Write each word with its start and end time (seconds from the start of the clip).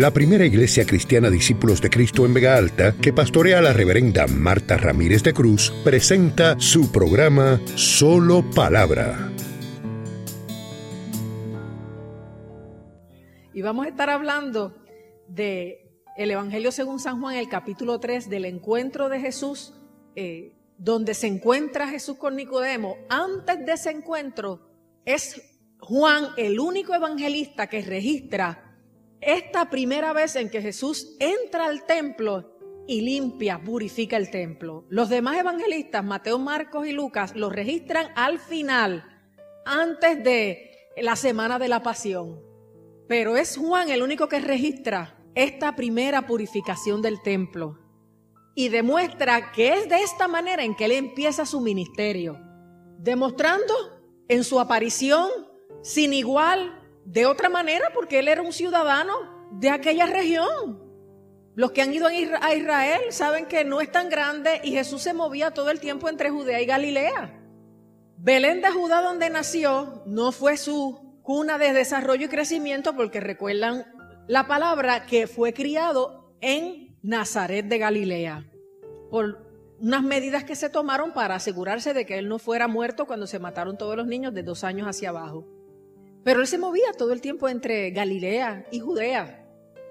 la 0.00 0.12
primera 0.12 0.46
iglesia 0.46 0.86
cristiana 0.86 1.28
Discípulos 1.28 1.82
de 1.82 1.90
Cristo 1.90 2.24
en 2.24 2.32
Vega 2.32 2.56
Alta, 2.56 2.94
que 2.96 3.12
pastorea 3.12 3.60
la 3.60 3.74
reverenda 3.74 4.26
Marta 4.26 4.78
Ramírez 4.78 5.22
de 5.22 5.34
Cruz, 5.34 5.74
presenta 5.84 6.58
su 6.58 6.90
programa 6.90 7.60
Solo 7.74 8.42
Palabra. 8.54 9.30
Y 13.52 13.60
vamos 13.60 13.84
a 13.84 13.88
estar 13.90 14.08
hablando 14.08 14.74
de 15.28 15.92
el 16.16 16.30
Evangelio 16.30 16.72
según 16.72 16.98
San 16.98 17.20
Juan, 17.20 17.36
el 17.36 17.50
capítulo 17.50 18.00
3, 18.00 18.30
del 18.30 18.46
encuentro 18.46 19.10
de 19.10 19.20
Jesús, 19.20 19.74
eh, 20.16 20.54
donde 20.78 21.12
se 21.12 21.26
encuentra 21.26 21.88
Jesús 21.88 22.16
con 22.16 22.36
Nicodemo. 22.36 22.96
Antes 23.10 23.66
de 23.66 23.72
ese 23.72 23.90
encuentro, 23.90 24.66
es 25.04 25.42
Juan 25.78 26.28
el 26.38 26.58
único 26.58 26.94
evangelista 26.94 27.66
que 27.66 27.82
registra 27.82 28.69
esta 29.20 29.70
primera 29.70 30.12
vez 30.12 30.36
en 30.36 30.50
que 30.50 30.62
Jesús 30.62 31.16
entra 31.18 31.66
al 31.66 31.84
templo 31.86 32.56
y 32.86 33.02
limpia, 33.02 33.62
purifica 33.62 34.16
el 34.16 34.30
templo. 34.30 34.84
Los 34.88 35.08
demás 35.08 35.36
evangelistas, 35.38 36.04
Mateo, 36.04 36.38
Marcos 36.38 36.86
y 36.86 36.92
Lucas, 36.92 37.36
lo 37.36 37.50
registran 37.50 38.08
al 38.16 38.38
final, 38.38 39.04
antes 39.64 40.22
de 40.24 40.70
la 40.96 41.16
semana 41.16 41.58
de 41.58 41.68
la 41.68 41.82
pasión. 41.82 42.40
Pero 43.08 43.36
es 43.36 43.56
Juan 43.56 43.90
el 43.90 44.02
único 44.02 44.28
que 44.28 44.40
registra 44.40 45.16
esta 45.34 45.76
primera 45.76 46.26
purificación 46.26 47.02
del 47.02 47.22
templo 47.22 47.78
y 48.54 48.68
demuestra 48.68 49.52
que 49.52 49.74
es 49.74 49.88
de 49.88 50.02
esta 50.02 50.26
manera 50.28 50.64
en 50.64 50.74
que 50.74 50.86
él 50.86 50.92
empieza 50.92 51.46
su 51.46 51.60
ministerio, 51.60 52.38
demostrando 52.98 53.74
en 54.28 54.44
su 54.44 54.60
aparición 54.60 55.30
sin 55.82 56.12
igual, 56.12 56.79
de 57.04 57.26
otra 57.26 57.48
manera, 57.48 57.86
porque 57.94 58.18
él 58.18 58.28
era 58.28 58.42
un 58.42 58.52
ciudadano 58.52 59.48
de 59.52 59.70
aquella 59.70 60.06
región. 60.06 60.90
Los 61.54 61.72
que 61.72 61.82
han 61.82 61.92
ido 61.92 62.06
a 62.06 62.54
Israel 62.54 63.00
saben 63.10 63.46
que 63.46 63.64
no 63.64 63.80
es 63.80 63.90
tan 63.90 64.08
grande 64.08 64.60
y 64.62 64.72
Jesús 64.72 65.02
se 65.02 65.12
movía 65.12 65.50
todo 65.50 65.70
el 65.70 65.80
tiempo 65.80 66.08
entre 66.08 66.30
Judea 66.30 66.60
y 66.60 66.66
Galilea. 66.66 67.36
Belén 68.16 68.60
de 68.60 68.70
Judá, 68.70 69.02
donde 69.02 69.30
nació, 69.30 70.02
no 70.06 70.30
fue 70.30 70.56
su 70.56 71.20
cuna 71.22 71.58
de 71.58 71.72
desarrollo 71.72 72.26
y 72.26 72.28
crecimiento, 72.28 72.94
porque 72.94 73.20
recuerdan 73.20 73.86
la 74.26 74.46
palabra 74.46 75.06
que 75.06 75.26
fue 75.26 75.52
criado 75.52 76.34
en 76.40 76.96
Nazaret 77.02 77.66
de 77.66 77.78
Galilea, 77.78 78.44
por 79.10 79.50
unas 79.80 80.02
medidas 80.02 80.44
que 80.44 80.54
se 80.54 80.68
tomaron 80.68 81.12
para 81.12 81.34
asegurarse 81.34 81.94
de 81.94 82.04
que 82.04 82.18
él 82.18 82.28
no 82.28 82.38
fuera 82.38 82.68
muerto 82.68 83.06
cuando 83.06 83.26
se 83.26 83.38
mataron 83.38 83.78
todos 83.78 83.96
los 83.96 84.06
niños 84.06 84.34
de 84.34 84.42
dos 84.42 84.64
años 84.64 84.86
hacia 84.86 85.08
abajo. 85.08 85.46
Pero 86.24 86.40
él 86.40 86.46
se 86.46 86.58
movía 86.58 86.92
todo 86.96 87.12
el 87.12 87.20
tiempo 87.20 87.48
entre 87.48 87.90
Galilea 87.90 88.66
y 88.70 88.80
Judea. 88.80 89.46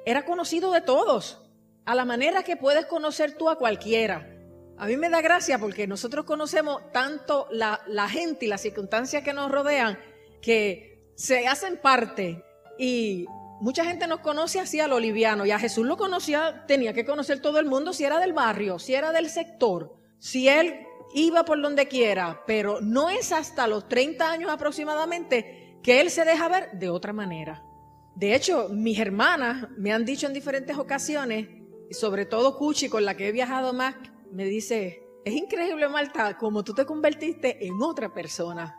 Era 0.05 0.25
conocido 0.25 0.71
de 0.71 0.81
todos, 0.81 1.41
a 1.85 1.95
la 1.95 2.05
manera 2.05 2.43
que 2.43 2.55
puedes 2.55 2.85
conocer 2.85 3.33
tú 3.33 3.49
a 3.49 3.57
cualquiera. 3.57 4.35
A 4.77 4.85
mí 4.85 4.95
me 4.95 5.09
da 5.09 5.21
gracia 5.21 5.59
porque 5.59 5.87
nosotros 5.87 6.23
conocemos 6.25 6.81
tanto 6.93 7.47
la, 7.51 7.79
gente 8.09 8.45
y 8.45 8.47
las 8.47 8.61
circunstancias 8.61 9.23
que 9.23 9.33
nos 9.33 9.51
rodean 9.51 9.99
que 10.41 11.11
se 11.15 11.47
hacen 11.47 11.77
parte 11.77 12.45
y 12.77 13.25
mucha 13.59 13.83
gente 13.83 14.07
nos 14.07 14.21
conoce 14.21 14.59
así 14.59 14.79
a 14.79 14.87
lo 14.87 14.99
liviano 14.99 15.45
y 15.45 15.51
a 15.51 15.59
Jesús 15.59 15.85
lo 15.85 15.97
conocía, 15.97 16.63
tenía 16.65 16.93
que 16.93 17.05
conocer 17.05 17.41
todo 17.41 17.59
el 17.59 17.65
mundo 17.65 17.91
si 17.91 18.05
era 18.05 18.19
del 18.19 18.31
barrio, 18.31 18.79
si 18.79 18.95
era 18.95 19.11
del 19.11 19.29
sector, 19.29 19.97
si 20.17 20.47
él 20.47 20.85
iba 21.13 21.43
por 21.43 21.61
donde 21.61 21.89
quiera, 21.89 22.43
pero 22.47 22.79
no 22.79 23.09
es 23.09 23.33
hasta 23.33 23.67
los 23.67 23.89
30 23.89 24.31
años 24.31 24.49
aproximadamente 24.49 25.58
que 25.83 26.01
él 26.01 26.09
se 26.09 26.25
deja 26.25 26.47
ver 26.47 26.71
de 26.73 26.89
otra 26.89 27.13
manera. 27.13 27.63
De 28.15 28.35
hecho, 28.35 28.69
mis 28.69 28.99
hermanas 28.99 29.67
me 29.77 29.93
han 29.93 30.05
dicho 30.05 30.27
en 30.27 30.33
diferentes 30.33 30.77
ocasiones, 30.77 31.47
y 31.89 31.93
sobre 31.93 32.25
todo 32.25 32.57
Cuchi, 32.57 32.89
con 32.89 33.05
la 33.05 33.15
que 33.15 33.27
he 33.27 33.31
viajado 33.31 33.73
más, 33.73 33.95
me 34.31 34.45
dice, 34.45 35.03
es 35.25 35.33
increíble, 35.33 35.87
Marta, 35.87 36.37
como 36.37 36.63
tú 36.63 36.73
te 36.73 36.85
convertiste 36.85 37.65
en 37.65 37.81
otra 37.81 38.13
persona. 38.13 38.75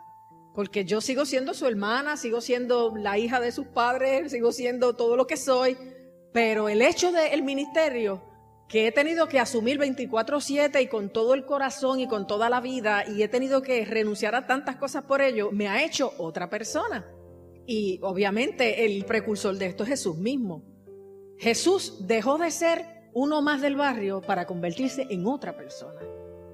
Porque 0.53 0.85
yo 0.85 1.01
sigo 1.01 1.25
siendo 1.25 1.53
su 1.53 1.65
hermana, 1.65 2.17
sigo 2.17 2.41
siendo 2.41 2.95
la 2.95 3.17
hija 3.17 3.39
de 3.39 3.51
sus 3.51 3.67
padres, 3.67 4.31
sigo 4.31 4.51
siendo 4.51 4.95
todo 4.95 5.15
lo 5.15 5.27
que 5.27 5.37
soy, 5.37 5.77
pero 6.33 6.69
el 6.69 6.81
hecho 6.81 7.11
del 7.11 7.43
ministerio 7.43 8.21
que 8.71 8.87
he 8.87 8.91
tenido 8.93 9.27
que 9.27 9.37
asumir 9.37 9.77
24/7 9.77 10.81
y 10.81 10.87
con 10.87 11.09
todo 11.09 11.33
el 11.33 11.45
corazón 11.45 11.99
y 11.99 12.07
con 12.07 12.25
toda 12.25 12.49
la 12.49 12.61
vida 12.61 13.03
y 13.05 13.21
he 13.21 13.27
tenido 13.27 13.61
que 13.61 13.83
renunciar 13.83 14.33
a 14.33 14.47
tantas 14.47 14.77
cosas 14.77 15.03
por 15.03 15.21
ello, 15.21 15.51
me 15.51 15.67
ha 15.67 15.83
hecho 15.83 16.13
otra 16.17 16.49
persona. 16.49 17.05
Y 17.67 17.99
obviamente 18.01 18.85
el 18.85 19.03
precursor 19.03 19.57
de 19.57 19.65
esto 19.65 19.83
es 19.83 19.89
Jesús 19.89 20.17
mismo. 20.17 20.63
Jesús 21.37 22.07
dejó 22.07 22.37
de 22.37 22.49
ser 22.49 22.85
uno 23.13 23.41
más 23.41 23.61
del 23.61 23.75
barrio 23.75 24.21
para 24.21 24.47
convertirse 24.47 25.05
en 25.09 25.27
otra 25.27 25.57
persona. 25.57 25.99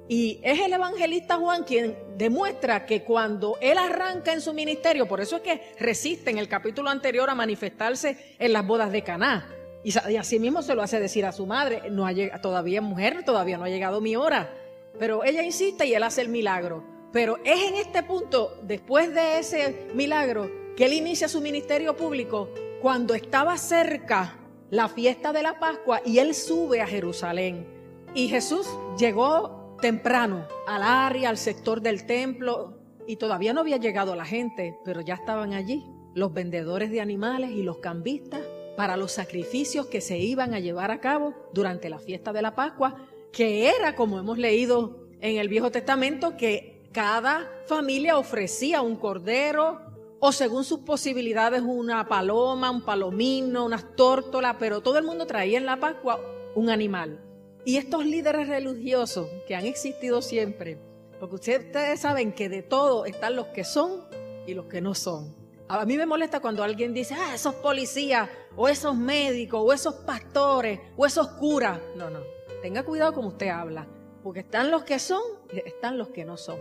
Y 0.08 0.40
es 0.44 0.60
el 0.60 0.74
evangelista 0.74 1.36
Juan 1.36 1.66
quien 1.66 1.96
demuestra 2.18 2.88
que 2.88 3.04
cuando 3.04 3.58
él 3.62 3.78
arranca 3.78 4.34
en 4.34 4.42
su 4.42 4.56
ministerio, 4.56 5.08
por 5.08 5.22
eso 5.22 5.36
es 5.36 5.42
que 5.44 5.62
resiste 5.80 6.32
en 6.32 6.40
el 6.40 6.48
capítulo 6.48 6.90
anterior 6.90 7.30
a 7.30 7.36
manifestarse 7.36 8.36
en 8.40 8.54
las 8.54 8.66
bodas 8.66 8.92
de 8.92 9.04
Caná, 9.04 9.54
y, 9.88 10.18
así 10.18 10.38
mismo 10.38 10.62
se 10.62 10.76
lo 10.76 10.82
hace 10.82 11.00
decir 11.00 11.26
a 11.26 11.32
su 11.32 11.46
madre, 11.46 11.90
no 11.90 12.06
todavía 12.42 12.82
mujer, 12.82 13.24
todavía 13.24 13.58
no 13.58 13.64
ha 13.64 13.70
llegado 13.70 14.02
mi 14.02 14.18
hora. 14.18 14.54
Pero 15.00 15.24
ella 15.24 15.44
insiste 15.44 15.86
y 15.86 15.94
él 15.94 16.04
hace 16.04 16.22
el 16.22 16.28
milagro. 16.28 16.84
Pero 17.14 17.38
es 17.46 17.70
en 17.70 17.76
este 17.76 18.04
punto, 18.04 18.60
después 18.64 19.14
de 19.14 19.40
ese 19.40 19.88
milagro, 19.94 20.52
que 20.76 20.86
él 20.86 20.94
inicia 20.94 21.30
su 21.30 21.40
ministerio 21.40 21.96
público 21.96 22.50
cuando 22.82 23.14
estaba 23.14 23.58
cerca 23.58 24.36
la 24.72 24.90
fiesta 24.90 25.32
de 25.32 25.44
la 25.44 25.58
Pascua 25.58 26.02
y 26.04 26.20
él 26.20 26.36
sube 26.36 26.82
a 26.82 26.88
Jerusalén. 26.88 27.66
Y 28.14 28.28
Jesús 28.28 28.68
llegó 29.00 29.78
temprano 29.82 30.48
al 30.68 30.84
área, 30.84 31.30
al 31.30 31.38
sector 31.38 31.82
del 31.82 32.06
templo, 32.06 32.78
y 33.08 33.16
todavía 33.16 33.54
no 33.54 33.62
había 33.62 33.78
llegado 33.78 34.18
la 34.18 34.26
gente, 34.26 34.78
pero 34.84 35.00
ya 35.00 35.14
estaban 35.14 35.54
allí 35.54 35.86
los 36.14 36.34
vendedores 36.34 36.92
de 36.92 37.00
animales 37.00 37.52
y 37.52 37.64
los 37.64 37.78
cambistas 37.78 38.42
para 38.78 38.96
los 38.96 39.12
sacrificios 39.12 39.88
que 39.88 40.02
se 40.02 40.20
iban 40.20 40.54
a 40.54 40.60
llevar 40.60 40.92
a 40.92 41.02
cabo 41.02 41.34
durante 41.52 41.90
la 41.90 41.98
fiesta 41.98 42.32
de 42.32 42.44
la 42.44 42.54
Pascua, 42.54 42.96
que 43.34 43.70
era, 43.70 43.96
como 43.96 44.20
hemos 44.20 44.38
leído 44.38 45.08
en 45.20 45.38
el 45.38 45.50
Viejo 45.50 45.72
Testamento, 45.72 46.38
que 46.38 46.88
cada 46.94 47.52
familia 47.66 48.20
ofrecía 48.20 48.84
un 48.84 48.96
cordero 48.96 49.82
o 50.20 50.32
según 50.32 50.64
sus 50.64 50.82
posibilidades 50.82 51.64
una 51.64 52.08
paloma, 52.08 52.70
un 52.70 52.86
palomino, 52.86 53.66
unas 53.66 53.96
tórtolas, 53.96 54.58
pero 54.60 54.82
todo 54.82 55.00
el 55.00 55.06
mundo 55.06 55.26
traía 55.26 55.58
en 55.58 55.66
la 55.66 55.80
Pascua 55.80 56.22
un 56.54 56.70
animal. 56.70 57.20
Y 57.66 57.78
estos 57.78 58.06
líderes 58.06 58.48
religiosos 58.48 59.28
que 59.48 59.56
han 59.56 59.66
existido 59.66 60.22
siempre, 60.22 60.78
porque 61.20 61.36
ustedes 61.36 62.00
saben 62.00 62.32
que 62.32 62.48
de 62.48 62.62
todo 62.62 63.06
están 63.06 63.36
los 63.36 63.48
que 63.48 63.64
son 63.64 64.04
y 64.46 64.54
los 64.54 64.68
que 64.68 64.82
no 64.82 64.94
son. 64.94 65.47
A 65.70 65.86
mí 65.86 65.98
me 65.98 66.06
molesta 66.06 66.40
cuando 66.40 66.64
alguien 66.64 66.94
dice, 66.94 67.14
ah, 67.14 67.36
esos 67.36 67.56
policías, 67.56 68.30
o 68.56 68.70
esos 68.70 68.96
médicos, 68.96 69.62
o 69.64 69.74
esos 69.74 69.96
pastores, 69.96 70.80
o 70.96 71.06
esos 71.06 71.28
curas. 71.30 71.80
No, 71.96 72.10
no. 72.10 72.20
Tenga 72.62 72.84
cuidado 72.84 73.14
como 73.14 73.30
usted 73.30 73.50
habla, 73.50 73.88
porque 74.24 74.40
están 74.40 74.72
los 74.72 74.84
que 74.84 75.00
son 75.00 75.22
están 75.50 75.98
los 75.98 76.10
que 76.10 76.26
no 76.26 76.38
son. 76.38 76.60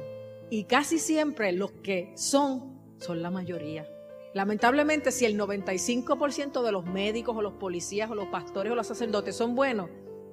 Y 0.50 0.64
casi 0.64 0.98
siempre 0.98 1.52
los 1.52 1.72
que 1.72 2.12
son 2.16 2.76
son 2.98 3.22
la 3.22 3.30
mayoría. 3.30 3.88
Lamentablemente, 4.34 5.12
si 5.12 5.24
el 5.24 5.38
95% 5.38 6.62
de 6.62 6.72
los 6.72 6.84
médicos, 6.84 7.36
o 7.36 7.42
los 7.42 7.54
policías, 7.54 8.10
o 8.10 8.14
los 8.14 8.28
pastores, 8.28 8.72
o 8.72 8.76
los 8.76 8.86
sacerdotes 8.86 9.34
son 9.34 9.54
buenos, 9.54 9.88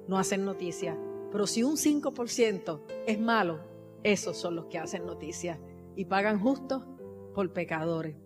no 0.06 0.18
hacen 0.18 0.44
noticia. 0.44 0.98
Pero 1.32 1.46
si 1.46 1.62
un 1.62 1.76
5% 1.76 2.80
es 3.06 3.18
malo, 3.18 3.60
esos 4.02 4.36
son 4.36 4.56
los 4.56 4.66
que 4.66 4.78
hacen 4.78 5.06
noticia 5.06 5.58
y 5.96 6.04
pagan 6.04 6.38
justo 6.38 6.84
por 7.34 7.52
pecadores. 7.52 8.16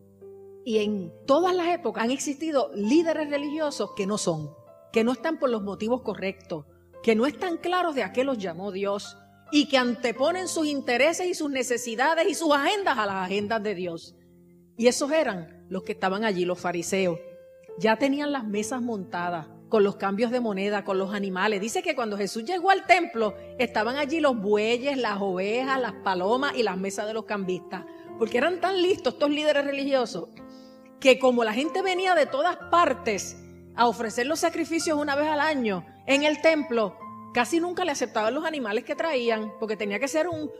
Y 0.69 0.81
en 0.81 1.11
todas 1.25 1.55
las 1.55 1.69
épocas 1.69 2.05
han 2.05 2.11
existido 2.11 2.71
líderes 2.75 3.31
religiosos 3.31 3.93
que 3.97 4.07
no 4.07 4.19
son, 4.19 4.51
que 4.93 5.03
no 5.03 5.13
están 5.13 5.39
por 5.39 5.49
los 5.49 5.63
motivos 5.63 6.03
correctos, 6.03 6.67
que 7.03 7.15
no 7.15 7.25
están 7.25 7.57
claros 7.57 7.95
de 7.95 8.03
a 8.03 8.13
qué 8.13 8.23
los 8.23 8.37
llamó 8.37 8.71
Dios 8.71 9.17
y 9.51 9.67
que 9.69 9.79
anteponen 9.79 10.47
sus 10.47 10.67
intereses 10.67 11.27
y 11.27 11.33
sus 11.33 11.51
necesidades 11.51 12.29
y 12.29 12.35
sus 12.35 12.53
agendas 12.53 12.99
a 12.99 13.07
las 13.07 13.15
agendas 13.15 13.63
de 13.63 13.75
Dios. 13.75 14.15
Y 14.77 14.89
esos 14.89 15.11
eran 15.11 15.65
los 15.71 15.85
que 15.85 15.93
estaban 15.93 16.23
allí, 16.23 16.45
los 16.45 16.61
fariseos. 16.61 17.19
Ya 17.79 17.97
tenían 17.97 18.31
las 18.31 18.45
mesas 18.45 18.83
montadas 18.83 19.47
con 19.71 19.83
los 19.83 19.97
cambios 19.97 20.31
de 20.31 20.41
moneda, 20.41 20.85
con 20.85 20.99
los 20.99 21.15
animales. 21.15 21.63
Dice 21.63 21.81
que 21.81 21.95
cuando 21.95 22.19
Jesús 22.19 22.45
llegó 22.45 22.71
al 22.71 22.85
templo, 22.85 23.35
estaban 23.59 23.97
allí 23.97 24.21
los 24.21 24.39
bueyes, 24.39 24.99
las 24.99 25.19
ovejas, 25.19 25.81
las 25.81 25.95
palomas 26.05 26.55
y 26.59 26.63
las 26.63 26.77
mesas 26.77 27.07
de 27.07 27.15
los 27.15 27.25
cambistas. 27.25 27.87
Porque 28.19 28.37
eran 28.37 28.61
tan 28.61 28.83
listos 28.83 29.15
estos 29.15 29.31
líderes 29.31 29.65
religiosos 29.65 30.29
que 31.01 31.19
como 31.19 31.45
la 31.45 31.53
gente 31.53 31.83
venía 31.83 32.15
de 32.15 32.27
todas 32.27 32.57
partes 32.71 33.37
a 33.77 33.87
ofrecer 33.87 34.27
los 34.27 34.41
sacrificios 34.41 34.99
una 34.99 35.15
vez 35.15 35.29
al 35.29 35.41
año 35.41 35.87
en 36.07 36.25
el 36.25 36.41
templo, 36.41 36.97
casi 37.33 37.61
nunca 37.61 37.85
le 37.85 37.93
aceptaban 37.93 38.35
los 38.35 38.45
animales 38.45 38.85
que 38.85 38.97
traían, 38.97 39.53
porque 39.61 39.77
tenía 39.77 39.99
que 39.99 40.09
ser 40.09 40.27
un, 40.29 40.51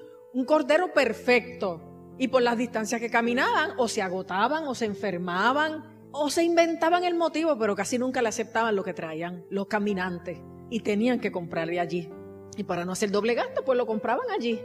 cordero 0.45 0.93
perfecto. 0.93 1.83
Y 2.19 2.29
por 2.29 2.43
las 2.43 2.57
distancias 2.57 3.01
que 3.01 3.11
caminaban, 3.11 3.73
o 3.77 3.89
se 3.89 4.03
agotaban, 4.03 4.67
o 4.69 4.75
se 4.75 4.85
enfermaban, 4.85 6.09
o 6.13 6.31
se 6.31 6.45
inventaban 6.45 7.05
el 7.05 7.15
motivo, 7.15 7.59
pero 7.59 7.75
casi 7.75 7.99
nunca 7.99 8.23
le 8.23 8.29
aceptaban 8.29 8.77
lo 8.77 8.85
que 8.85 8.95
traían 8.95 9.45
los 9.51 9.67
caminantes 9.67 10.39
y 10.71 10.81
tenían 10.81 11.21
que 11.21 11.33
comprarle 11.33 11.81
allí. 11.81 12.11
Y 12.57 12.65
para 12.65 12.85
no 12.85 12.93
hacer 12.93 13.11
doble 13.11 13.35
gasto, 13.35 13.65
pues 13.65 13.77
lo 13.77 13.87
compraban 13.87 14.31
allí, 14.31 14.61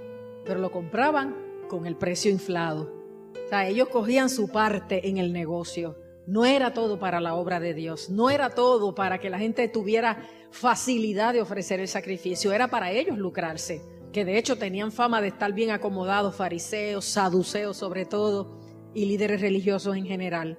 pero 0.46 0.60
lo 0.60 0.72
compraban 0.72 1.36
con 1.70 1.86
el 1.86 1.96
precio 1.96 2.32
inflado. 2.32 3.03
O 3.46 3.50
sea, 3.50 3.68
ellos 3.68 3.90
cogían 3.90 4.30
su 4.30 4.50
parte 4.50 5.08
en 5.08 5.18
el 5.18 5.34
negocio. 5.34 5.98
No 6.26 6.46
era 6.46 6.74
todo 6.74 7.00
para 7.00 7.20
la 7.20 7.36
obra 7.36 7.60
de 7.60 7.74
Dios, 7.74 8.10
no 8.10 8.30
era 8.30 8.50
todo 8.52 8.96
para 8.96 9.20
que 9.20 9.30
la 9.30 9.40
gente 9.40 9.68
tuviera 9.68 10.26
facilidad 10.52 11.34
de 11.34 11.42
ofrecer 11.42 11.80
el 11.82 11.88
sacrificio, 11.88 12.54
era 12.54 12.70
para 12.70 12.92
ellos 12.92 13.18
lucrarse, 13.18 13.82
que 14.14 14.24
de 14.24 14.38
hecho 14.38 14.58
tenían 14.58 14.94
fama 14.94 15.20
de 15.20 15.28
estar 15.30 15.52
bien 15.52 15.72
acomodados, 15.72 16.36
fariseos, 16.36 17.04
saduceos 17.04 17.76
sobre 17.76 18.06
todo, 18.06 18.58
y 18.94 19.06
líderes 19.06 19.42
religiosos 19.42 19.98
en 19.98 20.06
general. 20.06 20.58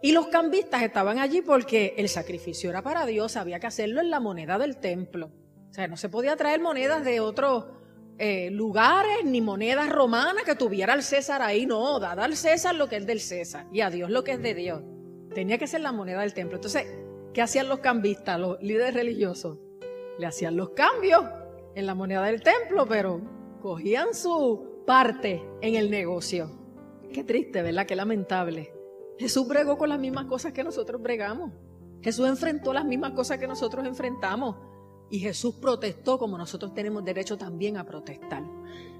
Y 0.00 0.12
los 0.12 0.28
cambistas 0.28 0.82
estaban 0.82 1.18
allí 1.18 1.42
porque 1.42 1.94
el 1.98 2.08
sacrificio 2.08 2.70
era 2.70 2.82
para 2.82 3.04
Dios, 3.04 3.36
había 3.36 3.60
que 3.60 3.66
hacerlo 3.66 4.00
en 4.00 4.10
la 4.10 4.20
moneda 4.20 4.58
del 4.58 4.78
templo. 4.78 5.30
O 5.70 5.74
sea, 5.74 5.88
no 5.88 5.96
se 5.96 6.08
podía 6.08 6.36
traer 6.36 6.60
monedas 6.60 7.04
de 7.04 7.20
otros 7.20 7.66
eh, 8.24 8.52
lugares 8.52 9.24
ni 9.24 9.40
monedas 9.40 9.90
romanas 9.90 10.44
que 10.44 10.54
tuviera 10.54 10.94
el 10.94 11.02
César 11.02 11.42
ahí, 11.42 11.66
no, 11.66 11.98
dada 11.98 12.22
al 12.22 12.36
César 12.36 12.72
lo 12.72 12.88
que 12.88 12.98
es 12.98 13.04
del 13.04 13.18
César 13.18 13.66
y 13.72 13.80
a 13.80 13.90
Dios 13.90 14.10
lo 14.10 14.22
que 14.22 14.30
es 14.30 14.40
de 14.40 14.54
Dios. 14.54 14.80
Tenía 15.34 15.58
que 15.58 15.66
ser 15.66 15.80
la 15.80 15.90
moneda 15.90 16.20
del 16.20 16.32
templo. 16.32 16.54
Entonces, 16.54 16.86
¿qué 17.34 17.42
hacían 17.42 17.68
los 17.68 17.80
cambistas, 17.80 18.38
los 18.38 18.62
líderes 18.62 18.94
religiosos? 18.94 19.58
Le 20.20 20.26
hacían 20.26 20.56
los 20.56 20.70
cambios 20.70 21.24
en 21.74 21.84
la 21.84 21.96
moneda 21.96 22.22
del 22.22 22.42
templo, 22.42 22.86
pero 22.86 23.20
cogían 23.60 24.14
su 24.14 24.84
parte 24.86 25.42
en 25.60 25.74
el 25.74 25.90
negocio. 25.90 26.48
Qué 27.12 27.24
triste, 27.24 27.60
¿verdad? 27.60 27.86
Qué 27.86 27.96
lamentable. 27.96 28.72
Jesús 29.18 29.48
bregó 29.48 29.76
con 29.76 29.88
las 29.88 29.98
mismas 29.98 30.26
cosas 30.26 30.52
que 30.52 30.62
nosotros 30.62 31.02
bregamos. 31.02 31.50
Jesús 32.00 32.28
enfrentó 32.28 32.72
las 32.72 32.84
mismas 32.84 33.14
cosas 33.14 33.38
que 33.38 33.48
nosotros 33.48 33.84
enfrentamos. 33.84 34.54
Y 35.12 35.18
Jesús 35.18 35.56
protestó 35.56 36.18
como 36.18 36.38
nosotros 36.38 36.72
tenemos 36.72 37.04
derecho 37.04 37.36
también 37.36 37.76
a 37.76 37.84
protestar. 37.84 38.42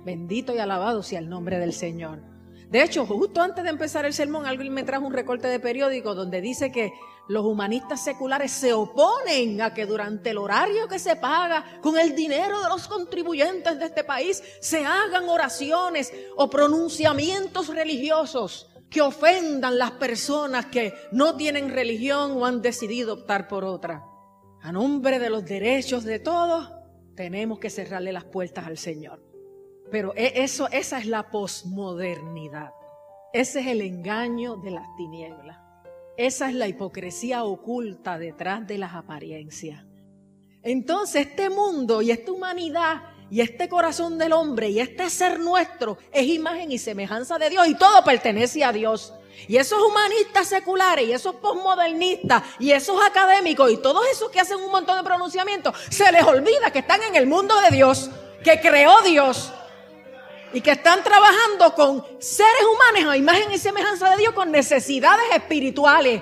Bendito 0.05 0.55
y 0.55 0.59
alabado 0.59 1.03
sea 1.03 1.19
el 1.19 1.31
nombre 1.31 1.59
del 1.59 1.73
Señor. 1.73 2.21
De 2.69 2.83
hecho, 2.83 3.07
justo 3.07 3.41
antes 3.41 3.65
de 3.65 3.71
empezar 3.71 4.05
el 4.05 4.13
sermón, 4.13 4.45
alguien 4.45 4.75
me 4.75 4.83
trajo 4.83 5.07
un 5.07 5.15
recorte 5.15 5.49
de 5.49 5.59
periódico 5.59 6.15
donde 6.15 6.43
dice 6.43 6.71
que 6.71 6.93
los 7.29 7.47
humanistas 7.47 8.05
seculares 8.05 8.53
se 8.53 8.75
oponen 8.75 9.63
a 9.63 9.73
que 9.73 9.87
durante 9.87 10.29
el 10.29 10.37
horario 10.37 10.87
que 10.87 10.99
se 10.99 11.17
paga 11.17 11.81
con 11.81 11.97
el 11.99 12.15
dinero 12.15 12.63
de 12.63 12.69
los 12.69 12.89
contribuyentes 12.89 13.79
de 13.79 13.87
este 13.87 14.05
país 14.05 14.43
se 14.61 14.85
hagan 14.85 15.31
oraciones 15.31 16.13
o 16.37 16.51
pronunciamientos 16.51 17.69
religiosos 17.69 18.69
que 18.91 19.01
ofendan 19.01 19.79
las 19.79 19.93
personas 19.93 20.67
que 20.67 20.93
no 21.11 21.37
tienen 21.37 21.71
religión 21.71 22.33
o 22.33 22.45
han 22.45 22.61
decidido 22.61 23.15
optar 23.15 23.49
por 23.49 23.65
otra. 23.65 24.12
A 24.63 24.71
nombre 24.71 25.19
de 25.19 25.29
los 25.29 25.45
derechos 25.45 26.05
de 26.05 26.21
todos, 26.21 26.71
tenemos 27.17 27.59
que 27.59 27.69
cerrarle 27.69 28.13
las 28.13 28.25
puertas 28.25 28.67
al 28.67 28.79
Señor. 28.79 29.21
Pero 29.91 30.15
e, 30.15 30.43
eso, 30.43 30.69
esa 30.71 30.99
es 30.99 31.07
la 31.07 31.31
posmodernidad. 31.31 32.71
Ese 33.33 33.61
es 33.61 33.67
el 33.67 33.81
engaño 33.81 34.57
de 34.57 34.71
las 34.71 34.87
tinieblas. 34.97 35.59
Esa 36.17 36.49
es 36.49 36.55
la 36.55 36.69
hipocresía 36.69 37.43
oculta 37.43 38.19
detrás 38.19 38.67
de 38.67 38.79
las 38.79 38.95
apariencias. 38.95 39.85
Entonces 40.63 41.27
este 41.27 41.51
mundo 41.51 42.01
y 42.01 42.13
esta 42.13 42.31
humanidad 42.31 43.03
y 43.33 43.41
este 43.41 43.67
corazón 43.67 44.19
del 44.19 44.35
hombre 44.35 44.69
y 44.69 44.79
este 44.79 45.09
ser 45.09 45.41
nuestro 45.41 45.97
es 46.13 46.27
imagen 46.27 46.71
y 46.71 46.77
semejanza 46.77 47.39
de 47.39 47.49
Dios 47.49 47.67
y 47.67 47.75
todo 47.75 48.05
pertenece 48.05 48.63
a 48.63 48.73
Dios. 48.73 49.15
Y 49.49 49.57
esos 49.57 49.83
humanistas 49.83 50.49
seculares 50.49 51.09
y 51.09 51.13
esos 51.13 51.37
posmodernistas 51.37 52.43
y 52.59 52.73
esos 52.73 53.03
académicos 53.03 53.73
y 53.73 53.79
todos 53.79 54.07
esos 54.13 54.31
que 54.31 54.39
hacen 54.39 54.59
un 54.59 54.71
montón 54.71 54.99
de 54.99 55.03
pronunciamientos, 55.03 55.75
se 55.89 56.13
les 56.13 56.23
olvida 56.25 56.71
que 56.71 56.81
están 56.81 57.03
en 57.05 57.17
el 57.17 57.27
mundo 57.27 57.59
de 57.63 57.75
Dios, 57.75 58.11
que 58.45 58.61
creó 58.61 59.01
Dios 59.01 59.51
y 60.53 60.61
que 60.61 60.73
están 60.73 61.03
trabajando 61.03 61.75
con 61.75 62.05
seres 62.19 62.65
humanos 62.71 63.15
a 63.15 63.17
imagen 63.17 63.51
y 63.51 63.57
semejanza 63.57 64.11
de 64.11 64.19
Dios 64.19 64.35
con 64.35 64.51
necesidades 64.51 65.25
espirituales. 65.35 66.21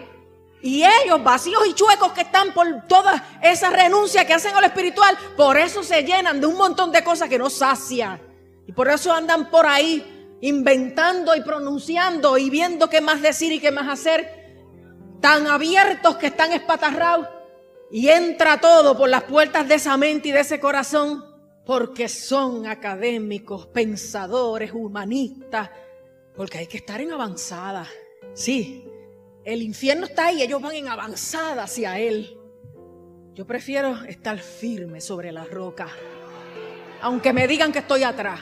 Y 0.62 0.82
ellos, 0.84 1.22
vacíos 1.22 1.66
y 1.66 1.74
chuecos 1.74 2.12
que 2.12 2.22
están 2.22 2.52
por 2.52 2.86
toda 2.86 3.38
esa 3.42 3.70
renuncia 3.70 4.26
que 4.26 4.34
hacen 4.34 4.54
a 4.54 4.60
lo 4.60 4.66
espiritual, 4.66 5.16
por 5.36 5.56
eso 5.56 5.82
se 5.82 6.02
llenan 6.02 6.40
de 6.40 6.46
un 6.46 6.56
montón 6.56 6.92
de 6.92 7.02
cosas 7.02 7.28
que 7.28 7.38
no 7.38 7.48
sacian. 7.48 8.20
Y 8.66 8.72
por 8.72 8.88
eso 8.88 9.12
andan 9.12 9.50
por 9.50 9.66
ahí 9.66 10.36
inventando 10.42 11.34
y 11.34 11.42
pronunciando 11.42 12.38
y 12.38 12.50
viendo 12.50 12.88
qué 12.88 13.00
más 13.00 13.22
decir 13.22 13.52
y 13.52 13.60
qué 13.60 13.70
más 13.70 13.88
hacer. 13.88 14.28
Tan 15.20 15.46
abiertos 15.46 16.16
que 16.16 16.26
están 16.26 16.52
espatarrados. 16.52 17.28
Y 17.90 18.08
entra 18.08 18.60
todo 18.60 18.96
por 18.96 19.08
las 19.08 19.24
puertas 19.24 19.66
de 19.66 19.74
esa 19.74 19.96
mente 19.96 20.28
y 20.28 20.32
de 20.32 20.40
ese 20.40 20.60
corazón 20.60 21.24
porque 21.70 22.08
son 22.08 22.66
académicos, 22.66 23.68
pensadores, 23.68 24.72
humanistas, 24.72 25.70
porque 26.34 26.58
hay 26.58 26.66
que 26.66 26.78
estar 26.78 27.00
en 27.00 27.12
avanzada. 27.12 27.86
Sí, 28.34 28.89
el 29.52 29.62
infierno 29.62 30.06
está 30.06 30.26
ahí, 30.26 30.42
ellos 30.42 30.62
van 30.62 30.76
en 30.76 30.88
avanzada 30.88 31.64
hacia 31.64 31.98
él. 31.98 32.38
Yo 33.34 33.44
prefiero 33.46 34.04
estar 34.04 34.38
firme 34.38 35.00
sobre 35.00 35.32
la 35.32 35.44
roca, 35.44 35.88
aunque 37.00 37.32
me 37.32 37.48
digan 37.48 37.72
que 37.72 37.80
estoy 37.80 38.04
atrás. 38.04 38.40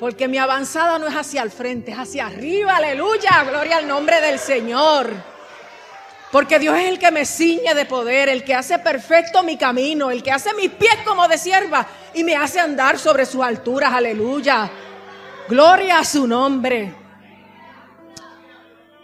Porque 0.00 0.26
mi 0.26 0.38
avanzada 0.38 0.98
no 0.98 1.06
es 1.06 1.14
hacia 1.14 1.42
el 1.42 1.50
frente, 1.50 1.92
es 1.92 1.98
hacia 1.98 2.26
arriba, 2.26 2.76
aleluya, 2.76 3.44
gloria 3.44 3.76
al 3.76 3.86
nombre 3.86 4.20
del 4.22 4.38
Señor. 4.38 5.10
Porque 6.32 6.58
Dios 6.58 6.76
es 6.78 6.88
el 6.88 6.98
que 6.98 7.10
me 7.10 7.26
ciñe 7.26 7.74
de 7.74 7.84
poder, 7.84 8.30
el 8.30 8.42
que 8.42 8.54
hace 8.54 8.78
perfecto 8.78 9.42
mi 9.42 9.58
camino, 9.58 10.10
el 10.10 10.22
que 10.22 10.32
hace 10.32 10.52
mis 10.54 10.70
pies 10.70 10.96
como 11.04 11.28
de 11.28 11.36
sierva 11.36 11.86
y 12.14 12.24
me 12.24 12.34
hace 12.34 12.58
andar 12.58 12.98
sobre 12.98 13.26
sus 13.26 13.42
alturas. 13.42 13.92
Aleluya. 13.92 14.70
Gloria 15.46 15.98
a 15.98 16.04
su 16.04 16.26
nombre. 16.26 17.03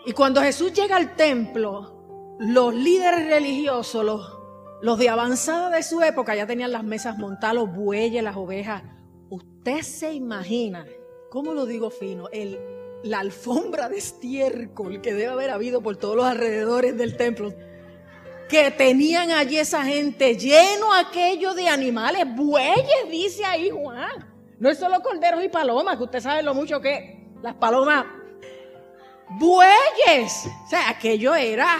Y 0.06 0.12
cuando 0.12 0.42
Jesús 0.42 0.72
llega 0.72 0.96
al 0.96 1.16
templo, 1.16 2.36
los 2.38 2.74
líderes 2.74 3.26
religiosos, 3.28 4.04
los, 4.04 4.38
los 4.82 4.98
de 4.98 5.08
avanzada 5.08 5.70
de 5.70 5.82
su 5.82 6.02
época, 6.02 6.34
ya 6.34 6.46
tenían 6.46 6.72
las 6.72 6.84
mesas 6.84 7.18
montadas, 7.18 7.54
los 7.54 7.74
bueyes, 7.74 8.22
las 8.22 8.36
ovejas. 8.36 8.82
Usted 9.28 9.82
se 9.82 10.12
imagina, 10.12 10.86
¿cómo 11.30 11.54
lo 11.54 11.66
digo 11.66 11.90
fino? 11.90 12.28
El 12.32 12.58
la 13.02 13.20
alfombra 13.20 13.88
de 13.88 13.98
estiércol 13.98 15.00
que 15.00 15.14
debe 15.14 15.32
haber 15.32 15.50
habido 15.50 15.80
por 15.82 15.96
todos 15.96 16.16
los 16.16 16.26
alrededores 16.26 16.96
del 16.96 17.16
templo, 17.16 17.52
que 18.48 18.70
tenían 18.70 19.30
allí 19.30 19.56
esa 19.56 19.84
gente 19.84 20.36
lleno 20.36 20.92
aquello 20.92 21.54
de 21.54 21.68
animales, 21.68 22.24
bueyes, 22.34 23.10
dice 23.10 23.44
ahí 23.44 23.70
Juan. 23.70 24.28
No 24.58 24.68
es 24.68 24.78
solo 24.78 25.00
corderos 25.00 25.42
y 25.42 25.48
palomas, 25.48 25.96
que 25.96 26.04
usted 26.04 26.20
sabe 26.20 26.42
lo 26.42 26.54
mucho 26.54 26.80
que 26.80 27.30
las 27.42 27.54
palomas, 27.54 28.04
bueyes. 29.38 30.48
O 30.64 30.68
sea, 30.68 30.88
aquello 30.88 31.34
era, 31.34 31.78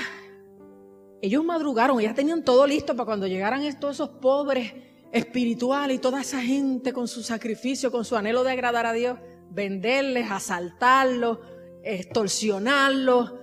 ellos 1.22 1.44
madrugaron, 1.44 2.00
ya 2.00 2.14
tenían 2.14 2.44
todo 2.44 2.66
listo 2.66 2.94
para 2.94 3.06
cuando 3.06 3.26
llegaran 3.26 3.62
todos 3.78 3.96
esos 3.96 4.08
pobres 4.08 4.72
espirituales 5.12 5.96
y 5.96 6.00
toda 6.00 6.20
esa 6.20 6.40
gente 6.40 6.92
con 6.92 7.08
su 7.08 7.22
sacrificio, 7.22 7.90
con 7.90 8.04
su 8.04 8.16
anhelo 8.16 8.44
de 8.44 8.52
agradar 8.52 8.86
a 8.86 8.92
Dios 8.92 9.18
venderles, 9.50 10.30
asaltarlos, 10.30 11.38
extorsionarlos, 11.82 13.34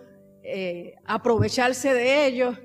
eh, 0.44 0.96
aprovecharse 1.06 1.94
de 1.94 2.26
ellos 2.26 2.58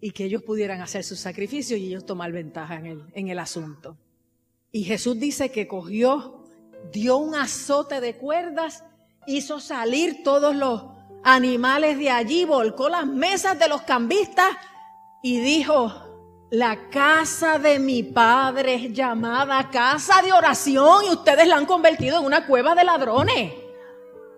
y 0.00 0.10
que 0.10 0.24
ellos 0.24 0.42
pudieran 0.42 0.80
hacer 0.80 1.04
sus 1.04 1.20
sacrificios 1.20 1.78
y 1.78 1.86
ellos 1.86 2.04
tomar 2.04 2.32
ventaja 2.32 2.76
en 2.76 2.86
el, 2.86 3.04
en 3.14 3.28
el 3.28 3.38
asunto. 3.38 3.96
Y 4.72 4.84
Jesús 4.84 5.18
dice 5.18 5.50
que 5.50 5.66
cogió, 5.66 6.44
dio 6.92 7.16
un 7.16 7.34
azote 7.34 8.00
de 8.00 8.16
cuerdas, 8.16 8.84
hizo 9.28 9.60
salir 9.60 10.22
todos 10.24 10.56
los 10.56 10.84
animales 11.22 11.98
de 11.98 12.10
allí, 12.10 12.44
volcó 12.44 12.88
las 12.88 13.06
mesas 13.06 13.58
de 13.58 13.68
los 13.68 13.82
cambistas 13.82 14.48
y 15.22 15.38
dijo, 15.38 15.92
la 16.50 16.88
casa 16.88 17.58
de 17.58 17.78
mi 17.78 18.02
padre 18.02 18.74
es 18.76 18.92
llamada 18.94 19.68
casa 19.70 20.22
de 20.22 20.32
oración 20.32 21.04
y 21.04 21.10
ustedes 21.10 21.46
la 21.46 21.56
han 21.56 21.66
convertido 21.66 22.18
en 22.18 22.24
una 22.24 22.46
cueva 22.46 22.74
de 22.74 22.84
ladrones. 22.84 23.52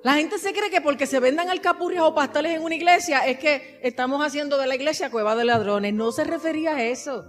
La 0.03 0.15
gente 0.15 0.39
se 0.39 0.53
cree 0.53 0.71
que 0.71 0.81
porque 0.81 1.07
se 1.07 1.21
vendan 1.21 1.51
alcapurrias 1.51 2.03
o 2.03 2.15
pastales 2.15 2.57
en 2.57 2.63
una 2.63 2.75
iglesia 2.75 3.21
es 3.21 3.39
que 3.39 3.79
estamos 3.83 4.25
haciendo 4.27 4.59
de 4.59 4.67
la 4.67 4.75
iglesia 4.75 5.11
cueva 5.11 5.37
de 5.37 5.45
ladrones. 5.45 5.95
No 5.95 6.11
se 6.11 6.25
refería 6.25 6.75
a 6.75 6.83
eso. 6.83 7.25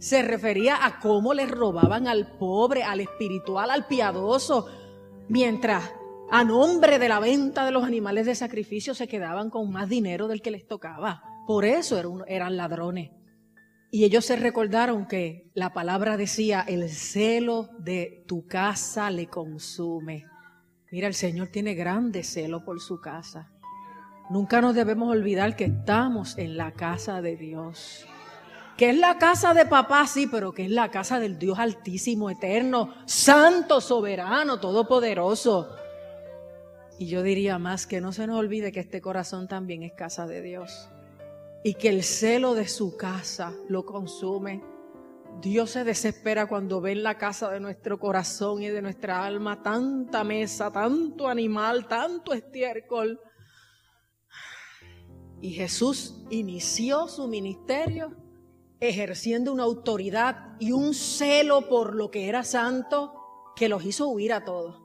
Se 0.00 0.22
refería 0.22 0.84
a 0.84 0.98
cómo 0.98 1.32
les 1.32 1.50
robaban 1.50 2.08
al 2.08 2.36
pobre, 2.36 2.82
al 2.82 3.00
espiritual, 3.00 3.70
al 3.70 3.86
piadoso, 3.86 4.66
mientras 5.28 5.92
a 6.30 6.44
nombre 6.44 6.98
de 6.98 7.08
la 7.08 7.20
venta 7.20 7.64
de 7.64 7.70
los 7.70 7.84
animales 7.84 8.26
de 8.26 8.34
sacrificio 8.34 8.94
se 8.94 9.06
quedaban 9.06 9.50
con 9.50 9.70
más 9.70 9.88
dinero 9.88 10.26
del 10.26 10.42
que 10.42 10.50
les 10.50 10.66
tocaba. 10.66 11.22
Por 11.46 11.64
eso 11.64 12.24
eran 12.26 12.56
ladrones. 12.56 13.10
Y 13.90 14.04
ellos 14.04 14.24
se 14.24 14.34
recordaron 14.34 15.06
que 15.06 15.52
la 15.54 15.72
palabra 15.72 16.16
decía, 16.16 16.64
el 16.66 16.90
celo 16.90 17.68
de 17.78 18.24
tu 18.26 18.46
casa 18.46 19.10
le 19.10 19.28
consume. 19.28 20.24
Mira, 20.90 21.06
el 21.06 21.14
Señor 21.14 21.48
tiene 21.48 21.74
grande 21.74 22.24
celo 22.24 22.64
por 22.64 22.80
su 22.80 23.00
casa. 23.00 23.50
nunca 24.30 24.60
nos 24.60 24.74
debemos 24.74 25.10
olvidar 25.10 25.54
que 25.54 25.66
estamos 25.66 26.38
en 26.38 26.56
la 26.56 26.72
casa 26.72 27.20
de 27.20 27.36
Dios. 27.36 28.06
Que 28.76 28.90
es 28.90 28.98
la 28.98 29.18
casa 29.18 29.54
de 29.54 29.66
papá, 29.66 30.06
sí, 30.08 30.26
pero 30.26 30.52
que 30.52 30.64
es 30.64 30.70
la 30.70 30.90
casa 30.90 31.20
del 31.20 31.38
Dios 31.38 31.58
altísimo, 31.60 32.30
eterno, 32.30 32.94
santo, 33.06 33.80
soberano, 33.80 34.58
todopoderoso. 34.58 35.68
Y 36.98 37.06
yo 37.06 37.22
diría 37.22 37.58
más 37.58 37.86
que 37.86 38.00
no 38.00 38.12
se 38.12 38.26
nos 38.26 38.38
olvide 38.38 38.70
que 38.70 38.80
este 38.80 39.00
corazón 39.00 39.48
también 39.48 39.82
es 39.82 39.92
casa 39.92 40.26
de 40.26 40.42
Dios. 40.42 40.88
Y 41.64 41.74
que 41.74 41.88
el 41.88 42.04
celo 42.04 42.54
de 42.54 42.68
su 42.68 42.96
casa 42.96 43.52
lo 43.68 43.84
consume. 43.84 44.62
Dios 45.40 45.70
se 45.70 45.82
desespera 45.82 46.46
cuando 46.46 46.80
ve 46.80 46.92
en 46.92 47.02
la 47.02 47.18
casa 47.18 47.50
de 47.50 47.58
nuestro 47.58 47.98
corazón 47.98 48.62
y 48.62 48.68
de 48.68 48.80
nuestra 48.80 49.24
alma 49.24 49.62
tanta 49.62 50.22
mesa, 50.22 50.70
tanto 50.70 51.28
animal, 51.28 51.88
tanto 51.88 52.32
estiércol. 52.32 53.20
Y 55.40 55.50
Jesús 55.50 56.22
inició 56.30 57.08
su 57.08 57.26
ministerio 57.26 58.14
ejerciendo 58.78 59.52
una 59.52 59.64
autoridad 59.64 60.56
y 60.60 60.72
un 60.72 60.94
celo 60.94 61.68
por 61.68 61.96
lo 61.96 62.10
que 62.10 62.28
era 62.28 62.44
santo 62.44 63.12
que 63.56 63.68
los 63.68 63.84
hizo 63.84 64.08
huir 64.08 64.32
a 64.32 64.44
todos. 64.44 64.80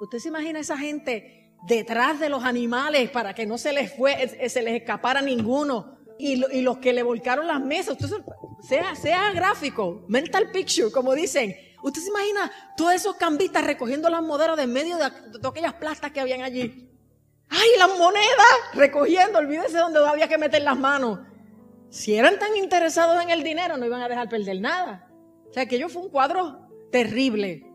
¿Usted 0.00 0.18
se 0.18 0.28
imagina 0.28 0.58
esa 0.58 0.76
gente 0.76 1.43
detrás 1.66 2.20
de 2.20 2.28
los 2.28 2.44
animales 2.44 3.10
para 3.10 3.34
que 3.34 3.46
no 3.46 3.58
se 3.58 3.72
les 3.72 3.94
fue, 3.94 4.22
eh, 4.22 4.48
se 4.48 4.62
les 4.62 4.80
escapara 4.80 5.20
ninguno. 5.22 5.94
Y, 6.16 6.36
los 6.62 6.78
que 6.78 6.92
le 6.92 7.02
volcaron 7.02 7.46
las 7.48 7.60
mesas, 7.60 7.96
usted 8.00 8.22
sea, 8.62 8.94
sea 8.94 9.32
gráfico, 9.32 10.04
mental 10.08 10.50
picture, 10.52 10.92
como 10.92 11.12
dicen. 11.12 11.56
Usted 11.82 12.00
se 12.00 12.08
imagina 12.08 12.50
todos 12.76 12.94
esos 12.94 13.16
cambistas 13.16 13.64
recogiendo 13.64 14.08
las 14.08 14.22
monedas 14.22 14.56
de 14.56 14.66
medio 14.66 14.96
de, 14.96 15.10
de 15.38 15.48
aquellas 15.48 15.74
plastas 15.74 16.12
que 16.12 16.20
habían 16.20 16.42
allí. 16.42 16.88
¡Ay, 17.50 17.68
las 17.78 17.98
monedas! 17.98 18.54
Recogiendo, 18.74 19.38
olvídese 19.38 19.76
donde 19.76 19.98
había 20.06 20.28
que 20.28 20.38
meter 20.38 20.62
las 20.62 20.78
manos. 20.78 21.18
Si 21.90 22.14
eran 22.14 22.38
tan 22.38 22.56
interesados 22.56 23.22
en 23.22 23.30
el 23.30 23.42
dinero, 23.42 23.76
no 23.76 23.84
iban 23.84 24.00
a 24.00 24.08
dejar 24.08 24.28
perder 24.28 24.60
nada. 24.60 25.08
O 25.48 25.52
sea, 25.52 25.66
que 25.66 25.76
ello 25.76 25.88
fue 25.88 26.02
un 26.02 26.10
cuadro 26.10 26.68
terrible. 26.90 27.66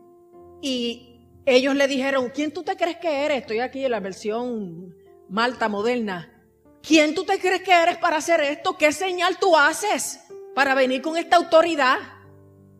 Y 0.60 1.09
ellos 1.46 1.74
le 1.74 1.88
dijeron, 1.88 2.30
¿quién 2.34 2.52
tú 2.52 2.62
te 2.62 2.76
crees 2.76 2.98
que 2.98 3.24
eres? 3.24 3.38
Estoy 3.38 3.60
aquí 3.60 3.84
en 3.84 3.90
la 3.90 4.00
versión 4.00 4.94
malta 5.28 5.68
moderna. 5.68 6.36
¿Quién 6.82 7.14
tú 7.14 7.24
te 7.24 7.38
crees 7.38 7.62
que 7.62 7.72
eres 7.72 7.98
para 7.98 8.16
hacer 8.16 8.40
esto? 8.40 8.76
¿Qué 8.76 8.92
señal 8.92 9.38
tú 9.38 9.56
haces 9.56 10.20
para 10.54 10.74
venir 10.74 11.02
con 11.02 11.16
esta 11.16 11.36
autoridad? 11.36 11.98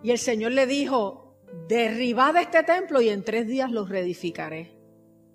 Y 0.02 0.10
el 0.10 0.18
Señor 0.18 0.52
le 0.52 0.66
dijo, 0.66 1.36
derribad 1.68 2.36
este 2.36 2.62
templo 2.62 3.00
y 3.00 3.08
en 3.08 3.24
tres 3.24 3.46
días 3.46 3.70
lo 3.70 3.86
reedificaré. 3.86 4.78